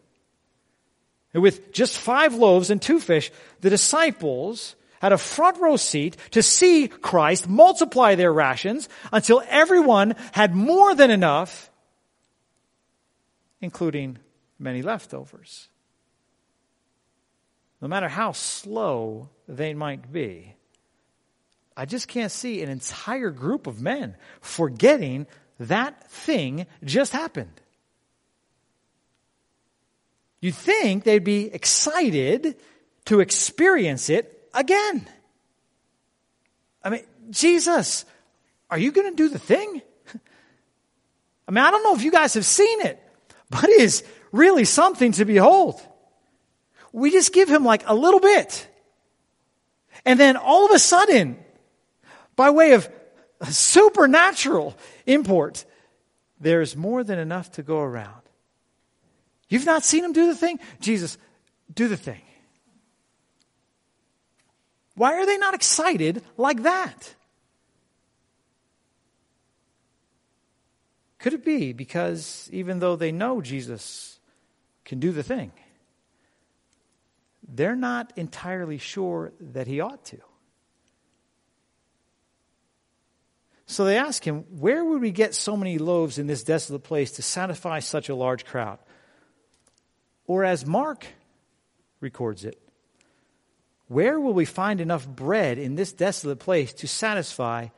With 1.34 1.72
just 1.72 1.98
five 1.98 2.34
loaves 2.34 2.70
and 2.70 2.80
two 2.80 3.00
fish, 3.00 3.30
the 3.60 3.70
disciples 3.70 4.76
had 5.00 5.12
a 5.12 5.18
front 5.18 5.58
row 5.58 5.76
seat 5.76 6.16
to 6.30 6.42
see 6.42 6.88
Christ 6.88 7.48
multiply 7.48 8.14
their 8.14 8.32
rations 8.32 8.88
until 9.12 9.42
everyone 9.48 10.14
had 10.32 10.54
more 10.54 10.94
than 10.94 11.10
enough, 11.10 11.70
including 13.60 14.18
many 14.58 14.80
leftovers. 14.80 15.68
No 17.80 17.88
matter 17.88 18.08
how 18.08 18.32
slow 18.32 19.28
they 19.48 19.74
might 19.74 20.10
be, 20.12 20.54
I 21.76 21.84
just 21.84 22.08
can't 22.08 22.32
see 22.32 22.62
an 22.62 22.70
entire 22.70 23.30
group 23.30 23.66
of 23.66 23.82
men 23.82 24.16
forgetting 24.40 25.26
that 25.60 26.10
thing 26.10 26.66
just 26.84 27.12
happened. 27.12 27.60
You'd 30.40 30.54
think 30.54 31.04
they'd 31.04 31.24
be 31.24 31.46
excited 31.52 32.56
to 33.06 33.20
experience 33.20 34.08
it 34.10 34.48
again. 34.54 35.06
I 36.82 36.90
mean, 36.90 37.04
Jesus, 37.30 38.04
are 38.70 38.78
you 38.78 38.92
going 38.92 39.10
to 39.10 39.16
do 39.16 39.28
the 39.28 39.38
thing? 39.38 39.82
I 41.48 41.50
mean, 41.50 41.64
I 41.64 41.70
don't 41.70 41.82
know 41.82 41.94
if 41.94 42.02
you 42.02 42.10
guys 42.10 42.34
have 42.34 42.46
seen 42.46 42.82
it, 42.82 43.02
but 43.50 43.64
it 43.64 43.80
is 43.80 44.04
really 44.32 44.64
something 44.64 45.12
to 45.12 45.24
behold. 45.24 45.80
We 46.96 47.10
just 47.10 47.34
give 47.34 47.50
him 47.50 47.62
like 47.62 47.82
a 47.86 47.94
little 47.94 48.20
bit. 48.20 48.66
And 50.06 50.18
then 50.18 50.38
all 50.38 50.64
of 50.64 50.70
a 50.70 50.78
sudden, 50.78 51.36
by 52.36 52.48
way 52.48 52.72
of 52.72 52.88
supernatural 53.50 54.74
import, 55.04 55.66
there's 56.40 56.74
more 56.74 57.04
than 57.04 57.18
enough 57.18 57.50
to 57.52 57.62
go 57.62 57.80
around. 57.80 58.22
You've 59.50 59.66
not 59.66 59.84
seen 59.84 60.06
him 60.06 60.14
do 60.14 60.26
the 60.28 60.34
thing? 60.34 60.58
Jesus, 60.80 61.18
do 61.72 61.86
the 61.86 61.98
thing. 61.98 62.22
Why 64.94 65.20
are 65.20 65.26
they 65.26 65.36
not 65.36 65.52
excited 65.52 66.22
like 66.38 66.62
that? 66.62 67.14
Could 71.18 71.34
it 71.34 71.44
be 71.44 71.74
because 71.74 72.48
even 72.54 72.78
though 72.78 72.96
they 72.96 73.12
know 73.12 73.42
Jesus 73.42 74.18
can 74.86 74.98
do 74.98 75.12
the 75.12 75.22
thing, 75.22 75.52
they're 77.48 77.76
not 77.76 78.12
entirely 78.16 78.78
sure 78.78 79.32
that 79.40 79.66
he 79.66 79.80
ought 79.80 80.04
to? 80.06 80.18
So 83.66 83.84
they 83.84 83.98
ask 83.98 84.24
him, 84.24 84.44
Where 84.58 84.84
would 84.84 85.00
we 85.00 85.10
get 85.10 85.34
so 85.34 85.56
many 85.56 85.78
loaves 85.78 86.18
in 86.18 86.26
this 86.26 86.44
desolate 86.44 86.84
place 86.84 87.12
to 87.12 87.22
satisfy 87.22 87.80
such 87.80 88.08
a 88.08 88.14
large 88.14 88.44
crowd? 88.44 88.78
Or 90.26 90.44
as 90.44 90.64
Mark 90.64 91.06
records 92.00 92.44
it, 92.44 92.60
where 93.88 94.18
will 94.18 94.34
we 94.34 94.44
find 94.44 94.80
enough 94.80 95.06
bread 95.06 95.58
in 95.58 95.76
this 95.76 95.92
desolate 95.92 96.40
place 96.40 96.72
to 96.74 96.88
satisfy 96.88 97.68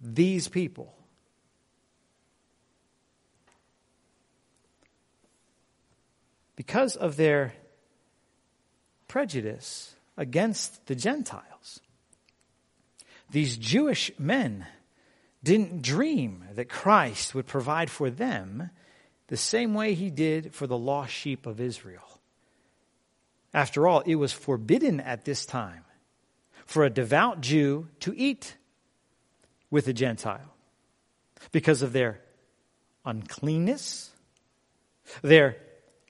these 0.00 0.48
people? 0.48 0.94
Because 6.56 6.96
of 6.96 7.16
their 7.16 7.52
prejudice 9.14 9.94
against 10.16 10.84
the 10.86 10.94
Gentiles, 10.96 11.78
these 13.30 13.56
Jewish 13.56 14.10
men 14.18 14.66
didn't 15.40 15.82
dream 15.82 16.44
that 16.54 16.68
Christ 16.68 17.32
would 17.32 17.46
provide 17.46 17.90
for 17.90 18.10
them 18.10 18.70
the 19.28 19.36
same 19.36 19.72
way 19.72 19.94
he 19.94 20.10
did 20.10 20.52
for 20.52 20.66
the 20.66 20.76
lost 20.76 21.12
sheep 21.12 21.46
of 21.46 21.60
Israel. 21.60 22.18
After 23.52 23.86
all, 23.86 24.00
it 24.00 24.16
was 24.16 24.32
forbidden 24.32 24.98
at 24.98 25.24
this 25.24 25.46
time 25.46 25.84
for 26.66 26.82
a 26.82 26.90
devout 26.90 27.40
Jew 27.40 27.86
to 28.00 28.12
eat 28.16 28.56
with 29.70 29.86
a 29.86 29.92
Gentile 29.92 30.56
because 31.52 31.82
of 31.82 31.92
their 31.92 32.20
uncleanness, 33.04 34.10
their 35.22 35.56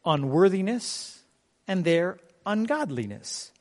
unworthiness, 0.06 1.20
and 1.68 1.84
their 1.84 2.16
ungodliness. 2.46 3.52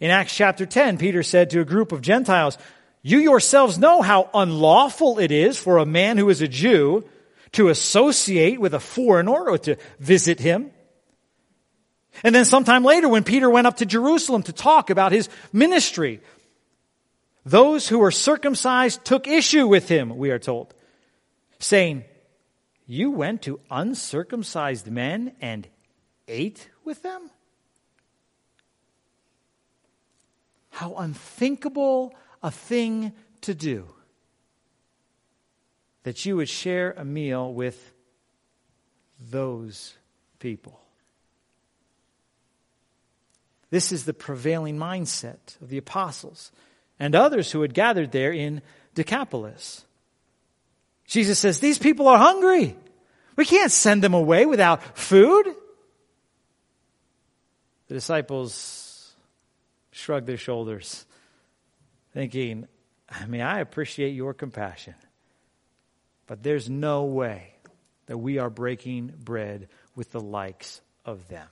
In 0.00 0.10
Acts 0.10 0.34
chapter 0.34 0.66
10, 0.66 0.98
Peter 0.98 1.22
said 1.22 1.50
to 1.50 1.60
a 1.60 1.64
group 1.64 1.92
of 1.92 2.00
Gentiles, 2.00 2.58
You 3.02 3.18
yourselves 3.18 3.78
know 3.78 4.02
how 4.02 4.30
unlawful 4.34 5.18
it 5.18 5.30
is 5.30 5.58
for 5.58 5.78
a 5.78 5.86
man 5.86 6.18
who 6.18 6.28
is 6.30 6.40
a 6.40 6.48
Jew 6.48 7.04
to 7.52 7.68
associate 7.68 8.60
with 8.60 8.74
a 8.74 8.80
foreigner 8.80 9.48
or 9.50 9.58
to 9.58 9.76
visit 9.98 10.40
him. 10.40 10.70
And 12.22 12.34
then 12.34 12.44
sometime 12.44 12.84
later, 12.84 13.08
when 13.08 13.24
Peter 13.24 13.48
went 13.48 13.66
up 13.66 13.78
to 13.78 13.86
Jerusalem 13.86 14.42
to 14.44 14.52
talk 14.52 14.90
about 14.90 15.12
his 15.12 15.28
ministry, 15.52 16.20
those 17.44 17.88
who 17.88 17.98
were 17.98 18.10
circumcised 18.10 19.04
took 19.04 19.26
issue 19.26 19.66
with 19.66 19.88
him, 19.88 20.16
we 20.16 20.30
are 20.30 20.38
told, 20.38 20.74
saying, 21.58 22.04
You 22.86 23.10
went 23.10 23.42
to 23.42 23.60
uncircumcised 23.70 24.90
men 24.90 25.32
and 25.40 25.66
ate 26.28 26.68
with 26.84 27.02
them? 27.02 27.30
How 30.72 30.94
unthinkable 30.94 32.14
a 32.42 32.50
thing 32.50 33.12
to 33.42 33.54
do 33.54 33.86
that 36.02 36.26
you 36.26 36.36
would 36.36 36.48
share 36.48 36.92
a 36.96 37.04
meal 37.04 37.52
with 37.52 37.92
those 39.30 39.94
people. 40.38 40.80
This 43.70 43.92
is 43.92 44.04
the 44.04 44.14
prevailing 44.14 44.76
mindset 44.76 45.60
of 45.60 45.68
the 45.68 45.78
apostles 45.78 46.50
and 46.98 47.14
others 47.14 47.52
who 47.52 47.62
had 47.62 47.74
gathered 47.74 48.12
there 48.12 48.32
in 48.32 48.62
Decapolis. 48.94 49.84
Jesus 51.06 51.38
says, 51.38 51.60
These 51.60 51.78
people 51.78 52.08
are 52.08 52.18
hungry. 52.18 52.76
We 53.36 53.44
can't 53.44 53.70
send 53.70 54.02
them 54.02 54.14
away 54.14 54.46
without 54.46 54.98
food. 54.98 55.46
The 57.88 57.94
disciples 57.94 58.81
shrugged 59.92 60.26
their 60.26 60.36
shoulders, 60.36 61.06
thinking, 62.12 62.66
I 63.08 63.26
mean, 63.26 63.42
I 63.42 63.60
appreciate 63.60 64.10
your 64.10 64.34
compassion, 64.34 64.94
but 66.26 66.42
there's 66.42 66.68
no 66.68 67.04
way 67.04 67.54
that 68.06 68.18
we 68.18 68.38
are 68.38 68.50
breaking 68.50 69.12
bread 69.22 69.68
with 69.94 70.10
the 70.12 70.20
likes 70.20 70.80
of 71.04 71.28
them. 71.28 71.48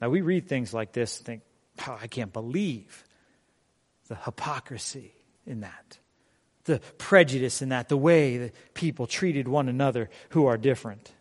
Now, 0.00 0.10
we 0.10 0.20
read 0.20 0.48
things 0.48 0.72
like 0.72 0.92
this 0.92 1.18
and 1.18 1.26
think, 1.26 1.42
oh, 1.86 1.98
I 2.00 2.06
can't 2.06 2.32
believe 2.32 3.04
the 4.08 4.14
hypocrisy 4.14 5.12
in 5.46 5.60
that, 5.60 5.98
the 6.64 6.80
prejudice 6.98 7.62
in 7.62 7.70
that, 7.70 7.88
the 7.88 7.96
way 7.96 8.38
that 8.38 8.74
people 8.74 9.06
treated 9.06 9.48
one 9.48 9.68
another 9.68 10.10
who 10.30 10.46
are 10.46 10.56
different. 10.56 11.12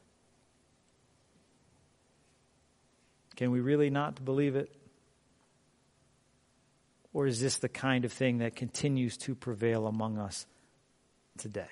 Can 3.38 3.52
we 3.52 3.62
really 3.62 3.91
not 3.91 4.26
believe 4.26 4.56
it? 4.56 4.76
Or 7.13 7.28
is 7.28 7.39
this 7.39 7.60
the 7.60 7.69
kind 7.69 8.04
of 8.04 8.12
thing 8.12 8.39
that 8.39 8.56
continues 8.56 9.15
to 9.19 9.36
prevail 9.36 9.88
among 9.88 10.17
us 10.17 10.45
today? 11.38 11.69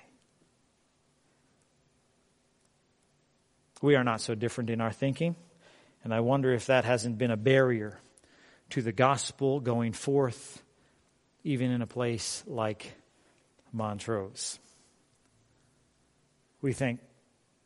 We 3.81 3.95
are 3.95 4.03
not 4.03 4.21
so 4.21 4.35
different 4.35 4.69
in 4.69 4.79
our 4.79 4.91
thinking. 4.91 5.35
And 6.03 6.13
I 6.13 6.19
wonder 6.19 6.53
if 6.53 6.67
that 6.67 6.85
hasn't 6.85 7.17
been 7.17 7.31
a 7.31 7.37
barrier 7.37 7.99
to 8.69 8.83
the 8.83 8.91
gospel 8.91 9.59
going 9.59 9.93
forth, 9.93 10.61
even 11.43 11.71
in 11.71 11.81
a 11.81 11.87
place 11.87 12.43
like 12.45 12.93
Montrose. 13.73 14.59
We 16.61 16.73
think, 16.73 16.99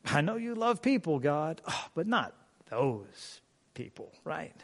I 0.06 0.22
know 0.22 0.36
you 0.36 0.54
love 0.54 0.80
people, 0.80 1.18
God, 1.18 1.60
but 1.94 2.06
not 2.06 2.34
those 2.70 3.40
people, 3.74 4.12
right? 4.24 4.54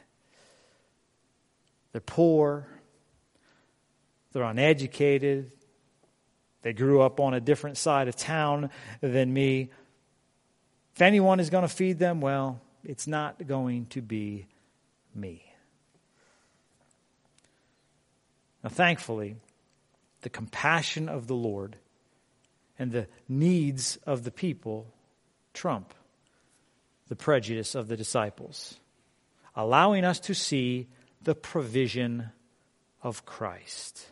They're 1.92 2.00
poor, 2.00 2.66
they're 4.32 4.42
uneducated, 4.42 5.52
they 6.62 6.72
grew 6.72 7.00
up 7.00 7.20
on 7.20 7.34
a 7.34 7.40
different 7.40 7.76
side 7.76 8.08
of 8.08 8.16
town 8.16 8.70
than 9.00 9.32
me. 9.32 9.70
If 10.94 11.02
anyone 11.02 11.40
is 11.40 11.50
going 11.50 11.62
to 11.62 11.68
feed 11.68 11.98
them, 11.98 12.20
well, 12.20 12.60
it's 12.82 13.06
not 13.06 13.46
going 13.46 13.86
to 13.86 14.02
be 14.02 14.46
me. 15.14 15.42
Now, 18.62 18.70
thankfully, 18.70 19.36
the 20.22 20.30
compassion 20.30 21.08
of 21.08 21.28
the 21.28 21.36
Lord 21.36 21.76
and 22.78 22.90
the 22.90 23.06
needs 23.28 23.96
of 24.06 24.24
the 24.24 24.30
people 24.30 24.92
trump 25.54 25.94
the 27.08 27.16
prejudice 27.16 27.74
of 27.74 27.88
the 27.88 27.96
disciples, 27.96 28.80
allowing 29.56 30.04
us 30.04 30.20
to 30.20 30.34
see 30.34 30.86
the 31.22 31.34
provision 31.34 32.30
of 33.02 33.24
Christ. 33.24 34.06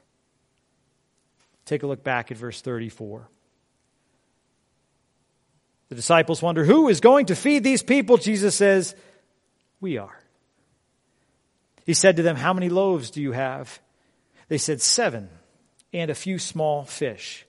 Take 1.66 1.83
a 1.83 1.87
look 1.87 2.02
back 2.02 2.30
at 2.30 2.37
verse 2.37 2.61
34. 2.61 3.28
The 5.90 5.94
disciples 5.94 6.42
wonder, 6.42 6.64
who 6.64 6.88
is 6.88 7.00
going 7.00 7.26
to 7.26 7.37
feed 7.37 7.62
these 7.62 7.83
people? 7.83 8.16
Jesus 8.16 8.54
says, 8.54 8.96
We 9.80 9.98
are. 9.98 10.18
He 11.85 11.94
said 11.94 12.16
to 12.16 12.22
them, 12.22 12.37
How 12.37 12.52
many 12.52 12.68
loaves 12.68 13.11
do 13.11 13.20
you 13.22 13.33
have? 13.33 13.78
They 14.48 14.59
said, 14.59 14.80
Seven, 14.80 15.28
and 15.92 16.11
a 16.11 16.14
few 16.14 16.38
small 16.38 16.85
fish. 16.85 17.46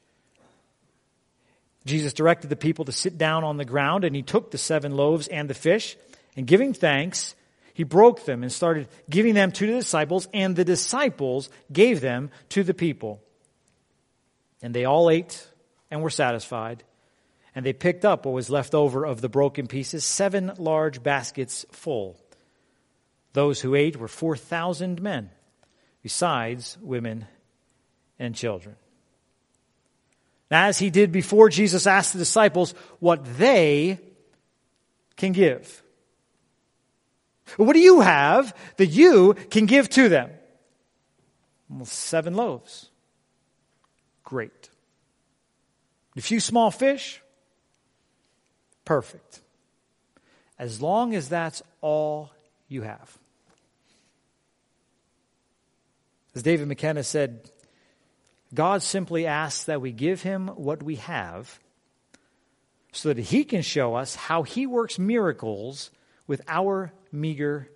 Jesus 1.86 2.14
directed 2.14 2.50
the 2.50 2.56
people 2.56 2.86
to 2.86 2.92
sit 2.92 3.18
down 3.18 3.44
on 3.44 3.58
the 3.58 3.66
ground, 3.66 4.04
and 4.04 4.16
he 4.16 4.24
took 4.24 4.52
the 4.52 4.58
seven 4.58 4.96
loaves 4.96 5.28
and 5.28 5.50
the 5.50 5.54
fish, 5.54 5.96
and 6.36 6.48
giving 6.48 6.74
thanks, 6.74 7.36
he 7.76 7.84
broke 7.84 8.26
them 8.26 8.42
and 8.42 8.52
started 8.52 8.88
giving 9.08 9.36
them 9.36 9.52
to 9.52 9.68
the 9.68 9.74
disciples, 9.74 10.28
and 10.34 10.56
the 10.56 10.66
disciples 10.66 11.52
gave 11.72 12.02
them 12.02 12.32
to 12.50 12.64
the 12.64 12.74
people. 12.74 13.22
And 14.64 14.74
they 14.74 14.86
all 14.86 15.12
ate 15.12 15.48
and 15.92 16.02
were 16.02 16.10
satisfied 16.10 16.84
and 17.56 17.66
they 17.66 17.74
picked 17.74 18.04
up 18.04 18.26
what 18.26 18.34
was 18.34 18.50
left 18.50 18.76
over 18.76 19.06
of 19.06 19.22
the 19.22 19.30
broken 19.30 19.66
pieces, 19.66 20.04
seven 20.04 20.52
large 20.58 21.02
baskets 21.02 21.66
full. 21.72 22.20
Those 23.32 23.62
who 23.62 23.76
ate 23.76 23.96
were 23.96 24.10
4,000 24.10 25.02
men, 25.02 25.30
besides 26.04 26.78
women 26.82 27.26
and 28.20 28.36
children. 28.36 28.76
As 30.52 30.78
he 30.78 30.90
did 30.90 31.12
before, 31.14 31.50
Jesus 31.50 31.88
asked 31.88 32.14
the 32.14 32.20
disciples 32.20 32.74
what 33.00 33.38
they 33.38 34.00
can 35.16 35.32
give. 35.32 35.82
What 37.58 37.74
do 37.74 37.80
you 37.80 38.02
have 38.02 38.56
that 38.78 38.88
you 38.88 39.36
can 39.50 39.66
give 39.66 39.90
to 39.92 40.10
them? 40.10 40.32
Well, 41.70 41.86
seven 41.86 42.36
loaves. 42.36 42.90
Great. 44.24 44.70
A 46.18 46.22
few 46.22 46.40
small 46.40 46.72
fish? 46.72 47.22
perfect. 48.86 49.42
As 50.58 50.82
long 50.82 51.14
as 51.16 51.28
that's 51.28 51.62
all 51.82 52.32
you 52.70 52.84
have. 52.84 53.18
As 56.34 56.44
David 56.44 56.68
McKenna 56.68 57.04
said, 57.04 57.50
God 58.54 58.84
simply 58.84 59.26
asks 59.26 59.66
that 59.66 59.82
we 59.82 59.92
give 59.92 60.22
him 60.22 60.48
what 60.48 60.82
we 60.82 60.96
have 60.96 61.60
so 62.92 63.12
that 63.12 63.22
he 63.22 63.44
can 63.44 63.62
show 63.62 63.96
us 63.96 64.16
how 64.16 64.44
he 64.44 64.66
works 64.66 64.98
miracles 64.98 65.92
with 66.28 66.42
our 66.48 66.92
meager 67.12 67.70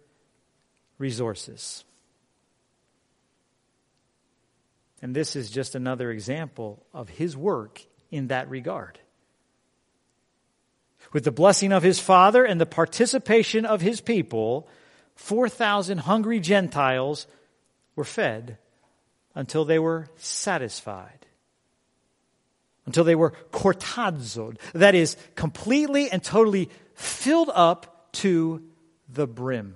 resources. 0.98 1.84
And 5.02 5.16
this 5.16 5.36
is 5.36 5.50
just 5.50 5.76
another 5.76 6.12
example 6.12 6.86
of 6.94 7.10
his 7.10 7.38
work 7.38 7.82
in 8.12 8.28
that 8.28 8.50
regard 8.50 9.00
with 11.14 11.24
the 11.24 11.32
blessing 11.32 11.72
of 11.72 11.84
his 11.84 12.00
Father 12.00 12.44
and 12.44 12.60
the 12.60 12.66
participation 12.66 13.66
of 13.66 13.82
his 13.82 14.02
people, 14.02 14.68
4,000 15.16 16.00
hungry 16.00 16.40
Gentiles 16.40 17.28
were 17.96 18.04
fed 18.04 18.58
until 19.36 19.66
they 19.66 19.80
were 19.80 20.08
satisfied. 20.18 21.26
Until 22.86 23.04
they 23.04 23.16
were 23.16 23.32
kortazod, 23.52 24.58
that 24.74 24.96
is, 24.96 25.16
completely 25.36 26.10
and 26.10 26.24
totally 26.24 26.70
filled 26.96 27.52
up 27.54 27.99
to 28.20 28.62
the 29.08 29.26
brim. 29.26 29.76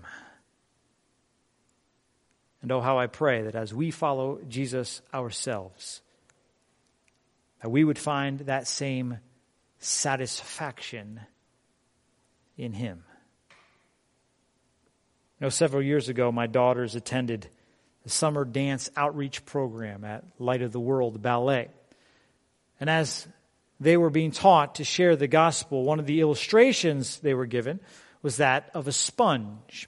And 2.61 2.71
oh, 2.71 2.81
how 2.81 2.99
I 2.99 3.07
pray 3.07 3.43
that 3.43 3.55
as 3.55 3.73
we 3.73 3.89
follow 3.89 4.39
Jesus 4.49 5.01
ourselves, 5.13 6.01
that 7.61 7.69
we 7.69 7.83
would 7.83 7.97
find 7.97 8.39
that 8.41 8.67
same 8.67 9.19
satisfaction 9.79 11.21
in 12.57 12.73
Him. 12.73 13.03
You 15.39 15.45
know, 15.45 15.49
several 15.49 15.81
years 15.81 16.09
ago, 16.09 16.29
my 16.31 16.47
daughters 16.47 16.95
attended 16.95 17.47
the 18.03 18.09
summer 18.09 18.43
dance 18.43 18.89
outreach 18.97 19.45
program 19.45 20.03
at 20.03 20.25
Light 20.37 20.61
of 20.61 20.73
the 20.73 20.81
World 20.81 21.21
Ballet. 21.21 21.69
And 22.81 22.89
as 22.89 23.25
they 23.79 23.95
were 23.95 24.09
being 24.09 24.31
taught 24.31 24.75
to 24.75 24.83
share 24.83 25.15
the 25.15 25.27
gospel, 25.27 25.83
one 25.83 25.99
of 25.99 26.05
the 26.05 26.19
illustrations 26.19 27.19
they 27.19 27.33
were 27.33 27.45
given 27.45 27.79
was 28.23 28.37
that 28.37 28.71
of 28.73 28.87
a 28.87 28.91
sponge. 28.91 29.87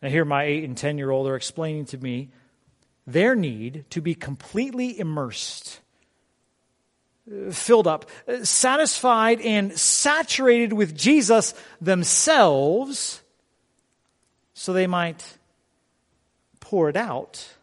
Now, 0.00 0.08
here 0.08 0.24
my 0.24 0.44
eight 0.44 0.64
and 0.64 0.76
ten 0.76 0.96
year 0.96 1.10
old 1.10 1.26
are 1.28 1.36
explaining 1.36 1.84
to 1.86 1.98
me 1.98 2.30
their 3.06 3.36
need 3.36 3.84
to 3.90 4.00
be 4.00 4.14
completely 4.14 4.98
immersed 4.98 5.80
filled 7.52 7.86
up, 7.86 8.10
satisfied 8.42 9.40
and 9.40 9.78
saturated 9.78 10.72
with 10.72 10.96
Jesus 10.96 11.54
themselves 11.80 13.22
so 14.54 14.72
they 14.72 14.86
might 14.86 15.38
pour 16.60 16.88
it 16.88 16.96
out 16.96 17.54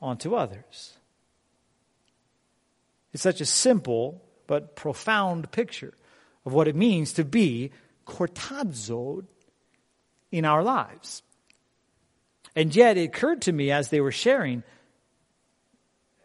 onto 0.00 0.34
others. 0.34 0.98
It's 3.12 3.22
such 3.22 3.40
a 3.40 3.46
simple 3.46 4.22
but 4.46 4.76
profound 4.76 5.50
picture 5.50 5.94
of 6.44 6.52
what 6.52 6.68
it 6.68 6.76
means 6.76 7.14
to 7.14 7.24
be 7.24 7.72
kortazod 8.06 9.26
in 10.30 10.44
our 10.44 10.62
lives. 10.62 11.22
And 12.54 12.74
yet 12.74 12.96
it 12.96 13.04
occurred 13.04 13.42
to 13.42 13.52
me 13.52 13.70
as 13.70 13.90
they 13.90 14.00
were 14.00 14.12
sharing, 14.12 14.62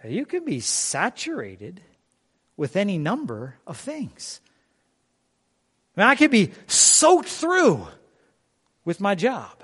you 0.07 0.25
can 0.25 0.45
be 0.45 0.59
saturated 0.59 1.81
with 2.57 2.75
any 2.75 2.97
number 2.97 3.55
of 3.67 3.77
things. 3.77 4.39
I, 5.95 6.01
mean, 6.01 6.07
I 6.09 6.15
could 6.15 6.31
be 6.31 6.51
soaked 6.67 7.27
through 7.27 7.87
with 8.85 9.01
my 9.01 9.13
job. 9.15 9.63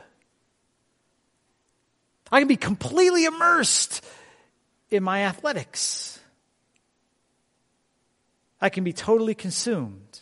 I 2.32 2.40
can 2.40 2.48
be 2.48 2.58
completely 2.58 3.26
immersed 3.26 4.04
in 4.92 5.04
my 5.04 5.24
athletics. 5.24 6.20
I 8.60 8.70
can 8.70 8.84
be 8.84 8.94
totally 8.94 9.36
consumed 9.36 10.22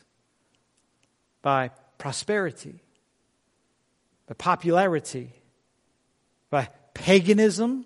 by 1.41 1.71
prosperity, 1.97 2.81
by 4.27 4.33
popularity, 4.33 5.33
by 6.49 6.69
paganism 6.93 7.85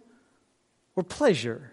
or 0.96 1.04
pleasure. 1.04 1.72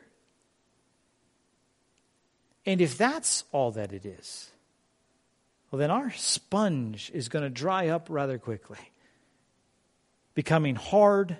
And 2.64 2.80
if 2.80 2.98
that's 2.98 3.44
all 3.52 3.70
that 3.72 3.92
it 3.92 4.04
is, 4.04 4.50
well, 5.70 5.78
then 5.78 5.90
our 5.90 6.10
sponge 6.12 7.10
is 7.14 7.28
going 7.28 7.42
to 7.42 7.50
dry 7.50 7.88
up 7.88 8.06
rather 8.08 8.38
quickly, 8.38 8.78
becoming 10.34 10.74
hard, 10.74 11.36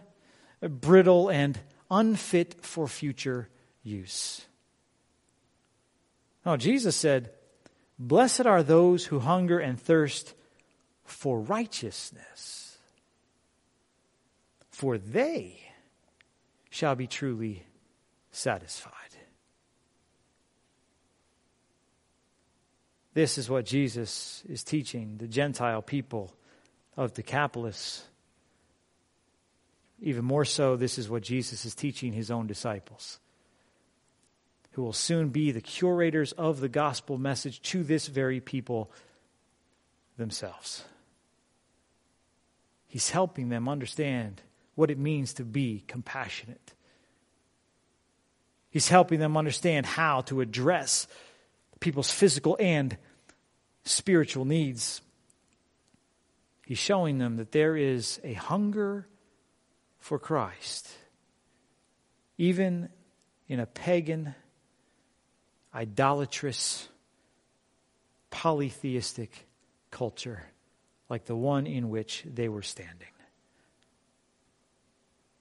brittle, 0.61 1.29
and 1.29 1.59
unfit 1.91 2.65
for 2.65 2.89
future 2.89 3.49
use. 3.83 4.45
Now, 6.45 6.57
Jesus 6.57 6.95
said, 6.95 7.31
Blessed 7.99 8.47
are 8.47 8.63
those 8.63 9.07
who 9.07 9.21
hunger 9.21 9.59
and 9.59 9.81
thirst 9.81 10.35
for 11.07 11.41
righteousness, 11.41 12.79
for 14.71 14.99
they 14.99 15.61
shall 16.71 16.95
be 16.95 17.07
truly 17.07 17.65
satisfied. 18.31 18.93
This 23.15 23.39
is 23.39 23.49
what 23.49 23.65
Jesus 23.65 24.43
is 24.47 24.63
teaching 24.63 25.17
the 25.17 25.27
Gentile 25.27 25.81
people 25.81 26.35
of 26.99 27.15
Decapolis. 27.15 28.05
Even 30.03 30.23
more 30.23 30.45
so, 30.45 30.77
this 30.77 30.99
is 30.99 31.09
what 31.09 31.23
Jesus 31.23 31.65
is 31.65 31.75
teaching 31.75 32.13
his 32.13 32.31
own 32.31 32.47
disciples, 32.47 33.19
who 34.73 34.83
will 34.83 34.93
soon 34.93 35.31
be 35.31 35.51
the 35.51 35.63
curators 35.63 36.33
of 36.33 36.61
the 36.61 36.69
gospel 36.69 37.17
message 37.17 37.63
to 37.63 37.83
this 37.83 38.07
very 38.07 38.39
people 38.39 38.91
themselves. 40.19 40.85
He's 42.97 43.11
helping 43.11 43.51
them 43.51 43.69
understand 43.69 44.41
what 44.75 44.91
it 44.91 44.99
means 44.99 45.35
to 45.35 45.45
be 45.45 45.85
compassionate. 45.87 46.73
He's 48.71 48.89
helping 48.89 49.21
them 49.21 49.37
understand 49.37 49.85
how 49.85 50.23
to 50.23 50.41
address 50.41 51.07
people's 51.79 52.11
physical 52.11 52.57
and 52.59 52.97
spiritual 53.85 54.47
needs. 54.47 55.03
He's 56.65 56.79
showing 56.79 57.19
them 57.19 57.37
that 57.37 57.53
there 57.53 57.77
is 57.77 58.19
a 58.25 58.33
hunger 58.33 59.07
for 59.99 60.19
Christ, 60.19 60.89
even 62.39 62.89
in 63.47 63.61
a 63.61 63.67
pagan, 63.67 64.35
idolatrous, 65.75 66.89
polytheistic 68.31 69.47
culture 69.91 70.47
like 71.09 71.25
the 71.25 71.37
one 71.37 71.67
in 71.67 71.89
which 71.89 72.25
they 72.27 72.49
were 72.49 72.63
standing. 72.63 73.09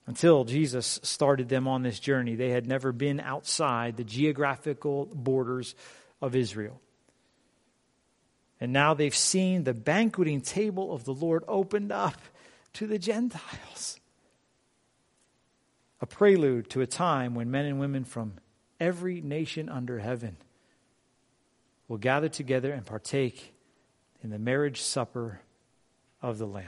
Until 0.07 0.43
Jesus 0.43 0.99
started 1.01 1.49
them 1.49 1.67
on 1.67 1.81
this 1.81 1.99
journey, 1.99 2.35
they 2.35 2.51
had 2.51 2.67
never 2.67 2.91
been 2.91 3.19
outside 3.19 3.97
the 3.97 4.03
geographical 4.03 5.07
borders 5.07 5.73
of 6.21 6.35
Israel. 6.35 6.79
And 8.59 8.71
now 8.71 8.93
they've 8.93 9.15
seen 9.15 9.63
the 9.63 9.73
banqueting 9.73 10.41
table 10.41 10.93
of 10.93 11.05
the 11.05 11.13
Lord 11.13 11.43
opened 11.47 11.91
up 11.91 12.17
to 12.73 12.87
the 12.87 12.99
Gentiles. 12.99 13.99
A 16.01 16.05
prelude 16.05 16.69
to 16.69 16.81
a 16.81 16.87
time 16.87 17.33
when 17.33 17.49
men 17.49 17.65
and 17.65 17.79
women 17.79 18.03
from 18.03 18.33
every 18.79 19.21
nation 19.21 19.69
under 19.69 19.99
heaven 19.99 20.37
will 21.87 21.97
gather 21.97 22.29
together 22.29 22.71
and 22.71 22.85
partake 22.85 23.53
in 24.23 24.29
the 24.29 24.39
marriage 24.39 24.81
supper 24.81 25.39
of 26.21 26.37
the 26.37 26.47
Lamb. 26.47 26.65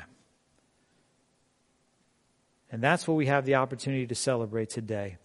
And 2.71 2.81
that's 2.81 3.07
what 3.07 3.15
we 3.15 3.27
have 3.27 3.45
the 3.45 3.55
opportunity 3.55 4.07
to 4.07 4.15
celebrate 4.15 4.69
today 4.69 5.17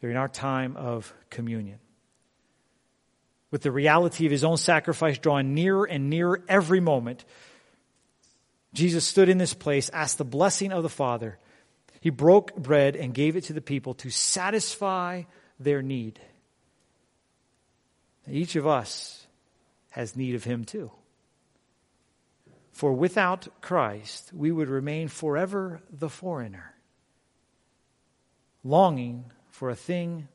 during 0.00 0.16
our 0.16 0.28
time 0.28 0.76
of 0.76 1.12
communion. 1.30 1.78
With 3.50 3.62
the 3.62 3.72
reality 3.72 4.26
of 4.26 4.32
his 4.32 4.44
own 4.44 4.56
sacrifice 4.56 5.18
drawing 5.18 5.54
nearer 5.54 5.86
and 5.86 6.10
nearer 6.10 6.42
every 6.48 6.80
moment, 6.80 7.24
Jesus 8.74 9.06
stood 9.06 9.28
in 9.28 9.38
this 9.38 9.54
place, 9.54 9.88
asked 9.88 10.18
the 10.18 10.24
blessing 10.24 10.72
of 10.72 10.82
the 10.82 10.88
Father. 10.88 11.38
He 12.00 12.10
broke 12.10 12.54
bread 12.54 12.94
and 12.94 13.14
gave 13.14 13.36
it 13.36 13.44
to 13.44 13.52
the 13.52 13.62
people 13.62 13.94
to 13.94 14.10
satisfy 14.10 15.22
their 15.58 15.80
need. 15.80 16.20
Each 18.30 18.56
of 18.56 18.66
us 18.66 19.26
has 19.90 20.16
need 20.16 20.34
of 20.34 20.44
him 20.44 20.64
too. 20.64 20.90
For 22.76 22.92
without 22.92 23.48
Christ, 23.62 24.34
we 24.34 24.52
would 24.52 24.68
remain 24.68 25.08
forever 25.08 25.80
the 25.90 26.10
foreigner, 26.10 26.74
longing 28.62 29.32
for 29.48 29.70
a 29.70 29.74
thing 29.74 30.28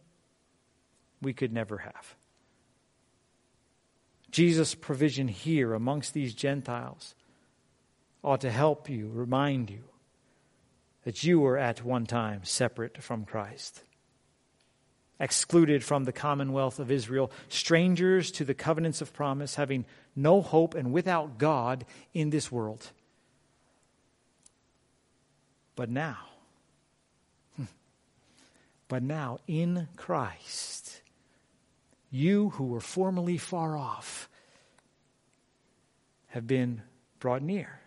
we 1.22 1.34
could 1.34 1.54
never 1.54 1.78
have. 1.78 2.16
Jesus' 4.32 4.74
provision 4.74 5.28
here 5.28 5.76
amongst 5.76 6.16
these 6.16 6.34
Gentiles 6.34 7.14
ought 8.24 8.42
to 8.42 8.50
help 8.50 8.90
you, 8.90 9.08
remind 9.08 9.70
you 9.70 9.84
that 11.04 11.24
you 11.24 11.40
were 11.40 11.60
at 11.60 11.86
one 11.86 12.08
time 12.08 12.44
separate 12.44 13.04
from 13.04 13.24
Christ, 13.24 13.84
excluded 15.22 15.84
from 15.84 16.04
the 16.04 16.12
commonwealth 16.12 16.80
of 16.80 16.92
Israel, 16.92 17.32
strangers 17.48 18.32
to 18.32 18.44
the 18.44 18.56
covenants 18.56 19.02
of 19.02 19.14
promise, 19.14 19.56
having 19.56 19.86
no 20.16 20.42
hope, 20.42 20.74
and 20.74 20.92
without 20.92 21.38
God 21.38 21.86
in 22.14 22.32
this 22.32 22.52
world. 22.52 22.92
But 25.76 25.90
now, 25.90 26.18
but 28.88 29.04
now 29.04 29.38
in 29.48 29.88
Christ, 29.96 31.02
you 32.10 32.50
who 32.50 32.66
were 32.66 32.82
formerly 32.82 33.38
far 33.38 33.78
off 33.78 34.28
have 36.30 36.48
been 36.48 36.82
brought 37.20 37.44
near 37.44 37.80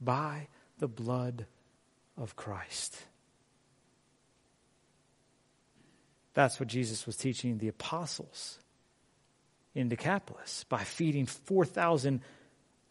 by 0.00 0.48
the 0.78 0.88
blood 0.88 1.46
of 2.18 2.34
Christ. 2.34 3.04
That's 6.34 6.58
what 6.58 6.68
Jesus 6.68 7.06
was 7.06 7.16
teaching 7.16 7.58
the 7.58 7.68
apostles 7.68 8.58
in 9.74 9.88
Decapolis 9.88 10.64
by 10.68 10.82
feeding 10.82 11.26
4,000 11.26 12.20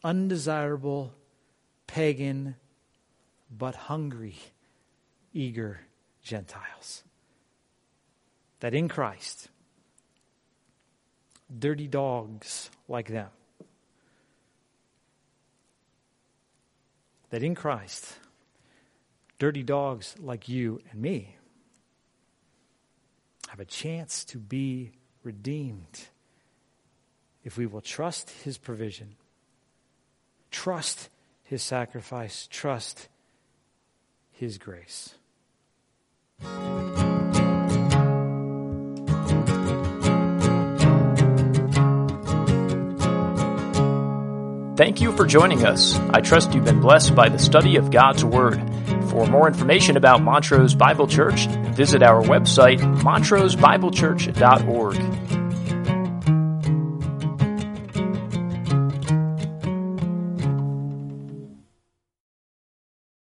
undesirable, 0.04 1.14
pagan, 1.88 2.56
but 3.52 3.76
hungry, 3.76 4.38
eager 5.34 5.82
Gentiles. 6.22 7.04
That 8.62 8.74
in 8.74 8.88
Christ, 8.88 9.50
dirty 11.58 11.88
dogs 11.88 12.70
like 12.88 13.10
them, 13.10 13.30
that 17.30 17.44
in 17.44 17.56
Christ, 17.56 18.18
dirty 19.38 19.64
dogs 19.64 20.16
like 20.20 20.48
you 20.48 20.80
and 20.92 21.02
me 21.02 21.36
have 23.54 23.60
a 23.60 23.66
chance 23.66 24.26
to 24.26 24.40
be 24.40 24.90
redeemed 25.22 26.08
if 27.44 27.56
we 27.56 27.68
will 27.68 27.82
trust 27.82 28.32
his 28.44 28.58
provision, 28.58 29.14
trust 30.50 31.12
his 31.44 31.62
sacrifice, 31.62 32.48
trust 32.50 33.10
his 34.32 34.58
grace. 34.58 35.14
Thank 44.76 45.00
you 45.00 45.16
for 45.16 45.28
joining 45.28 45.64
us. 45.64 45.96
I 46.10 46.22
trust 46.22 46.56
you've 46.56 46.66
been 46.66 46.82
blessed 46.82 47.14
by 47.14 47.30
the 47.30 47.38
study 47.38 47.76
of 47.76 47.92
God's 47.92 48.26
Word. 48.26 48.60
For 49.12 49.28
more 49.28 49.48
information 49.48 49.96
about 49.96 50.24
Montrose 50.24 50.74
Bible 50.74 51.06
Church, 51.06 51.46
visit 51.76 52.04
our 52.04 52.22
website, 52.22 52.80
montrosebiblechurch.org. 53.02 55.33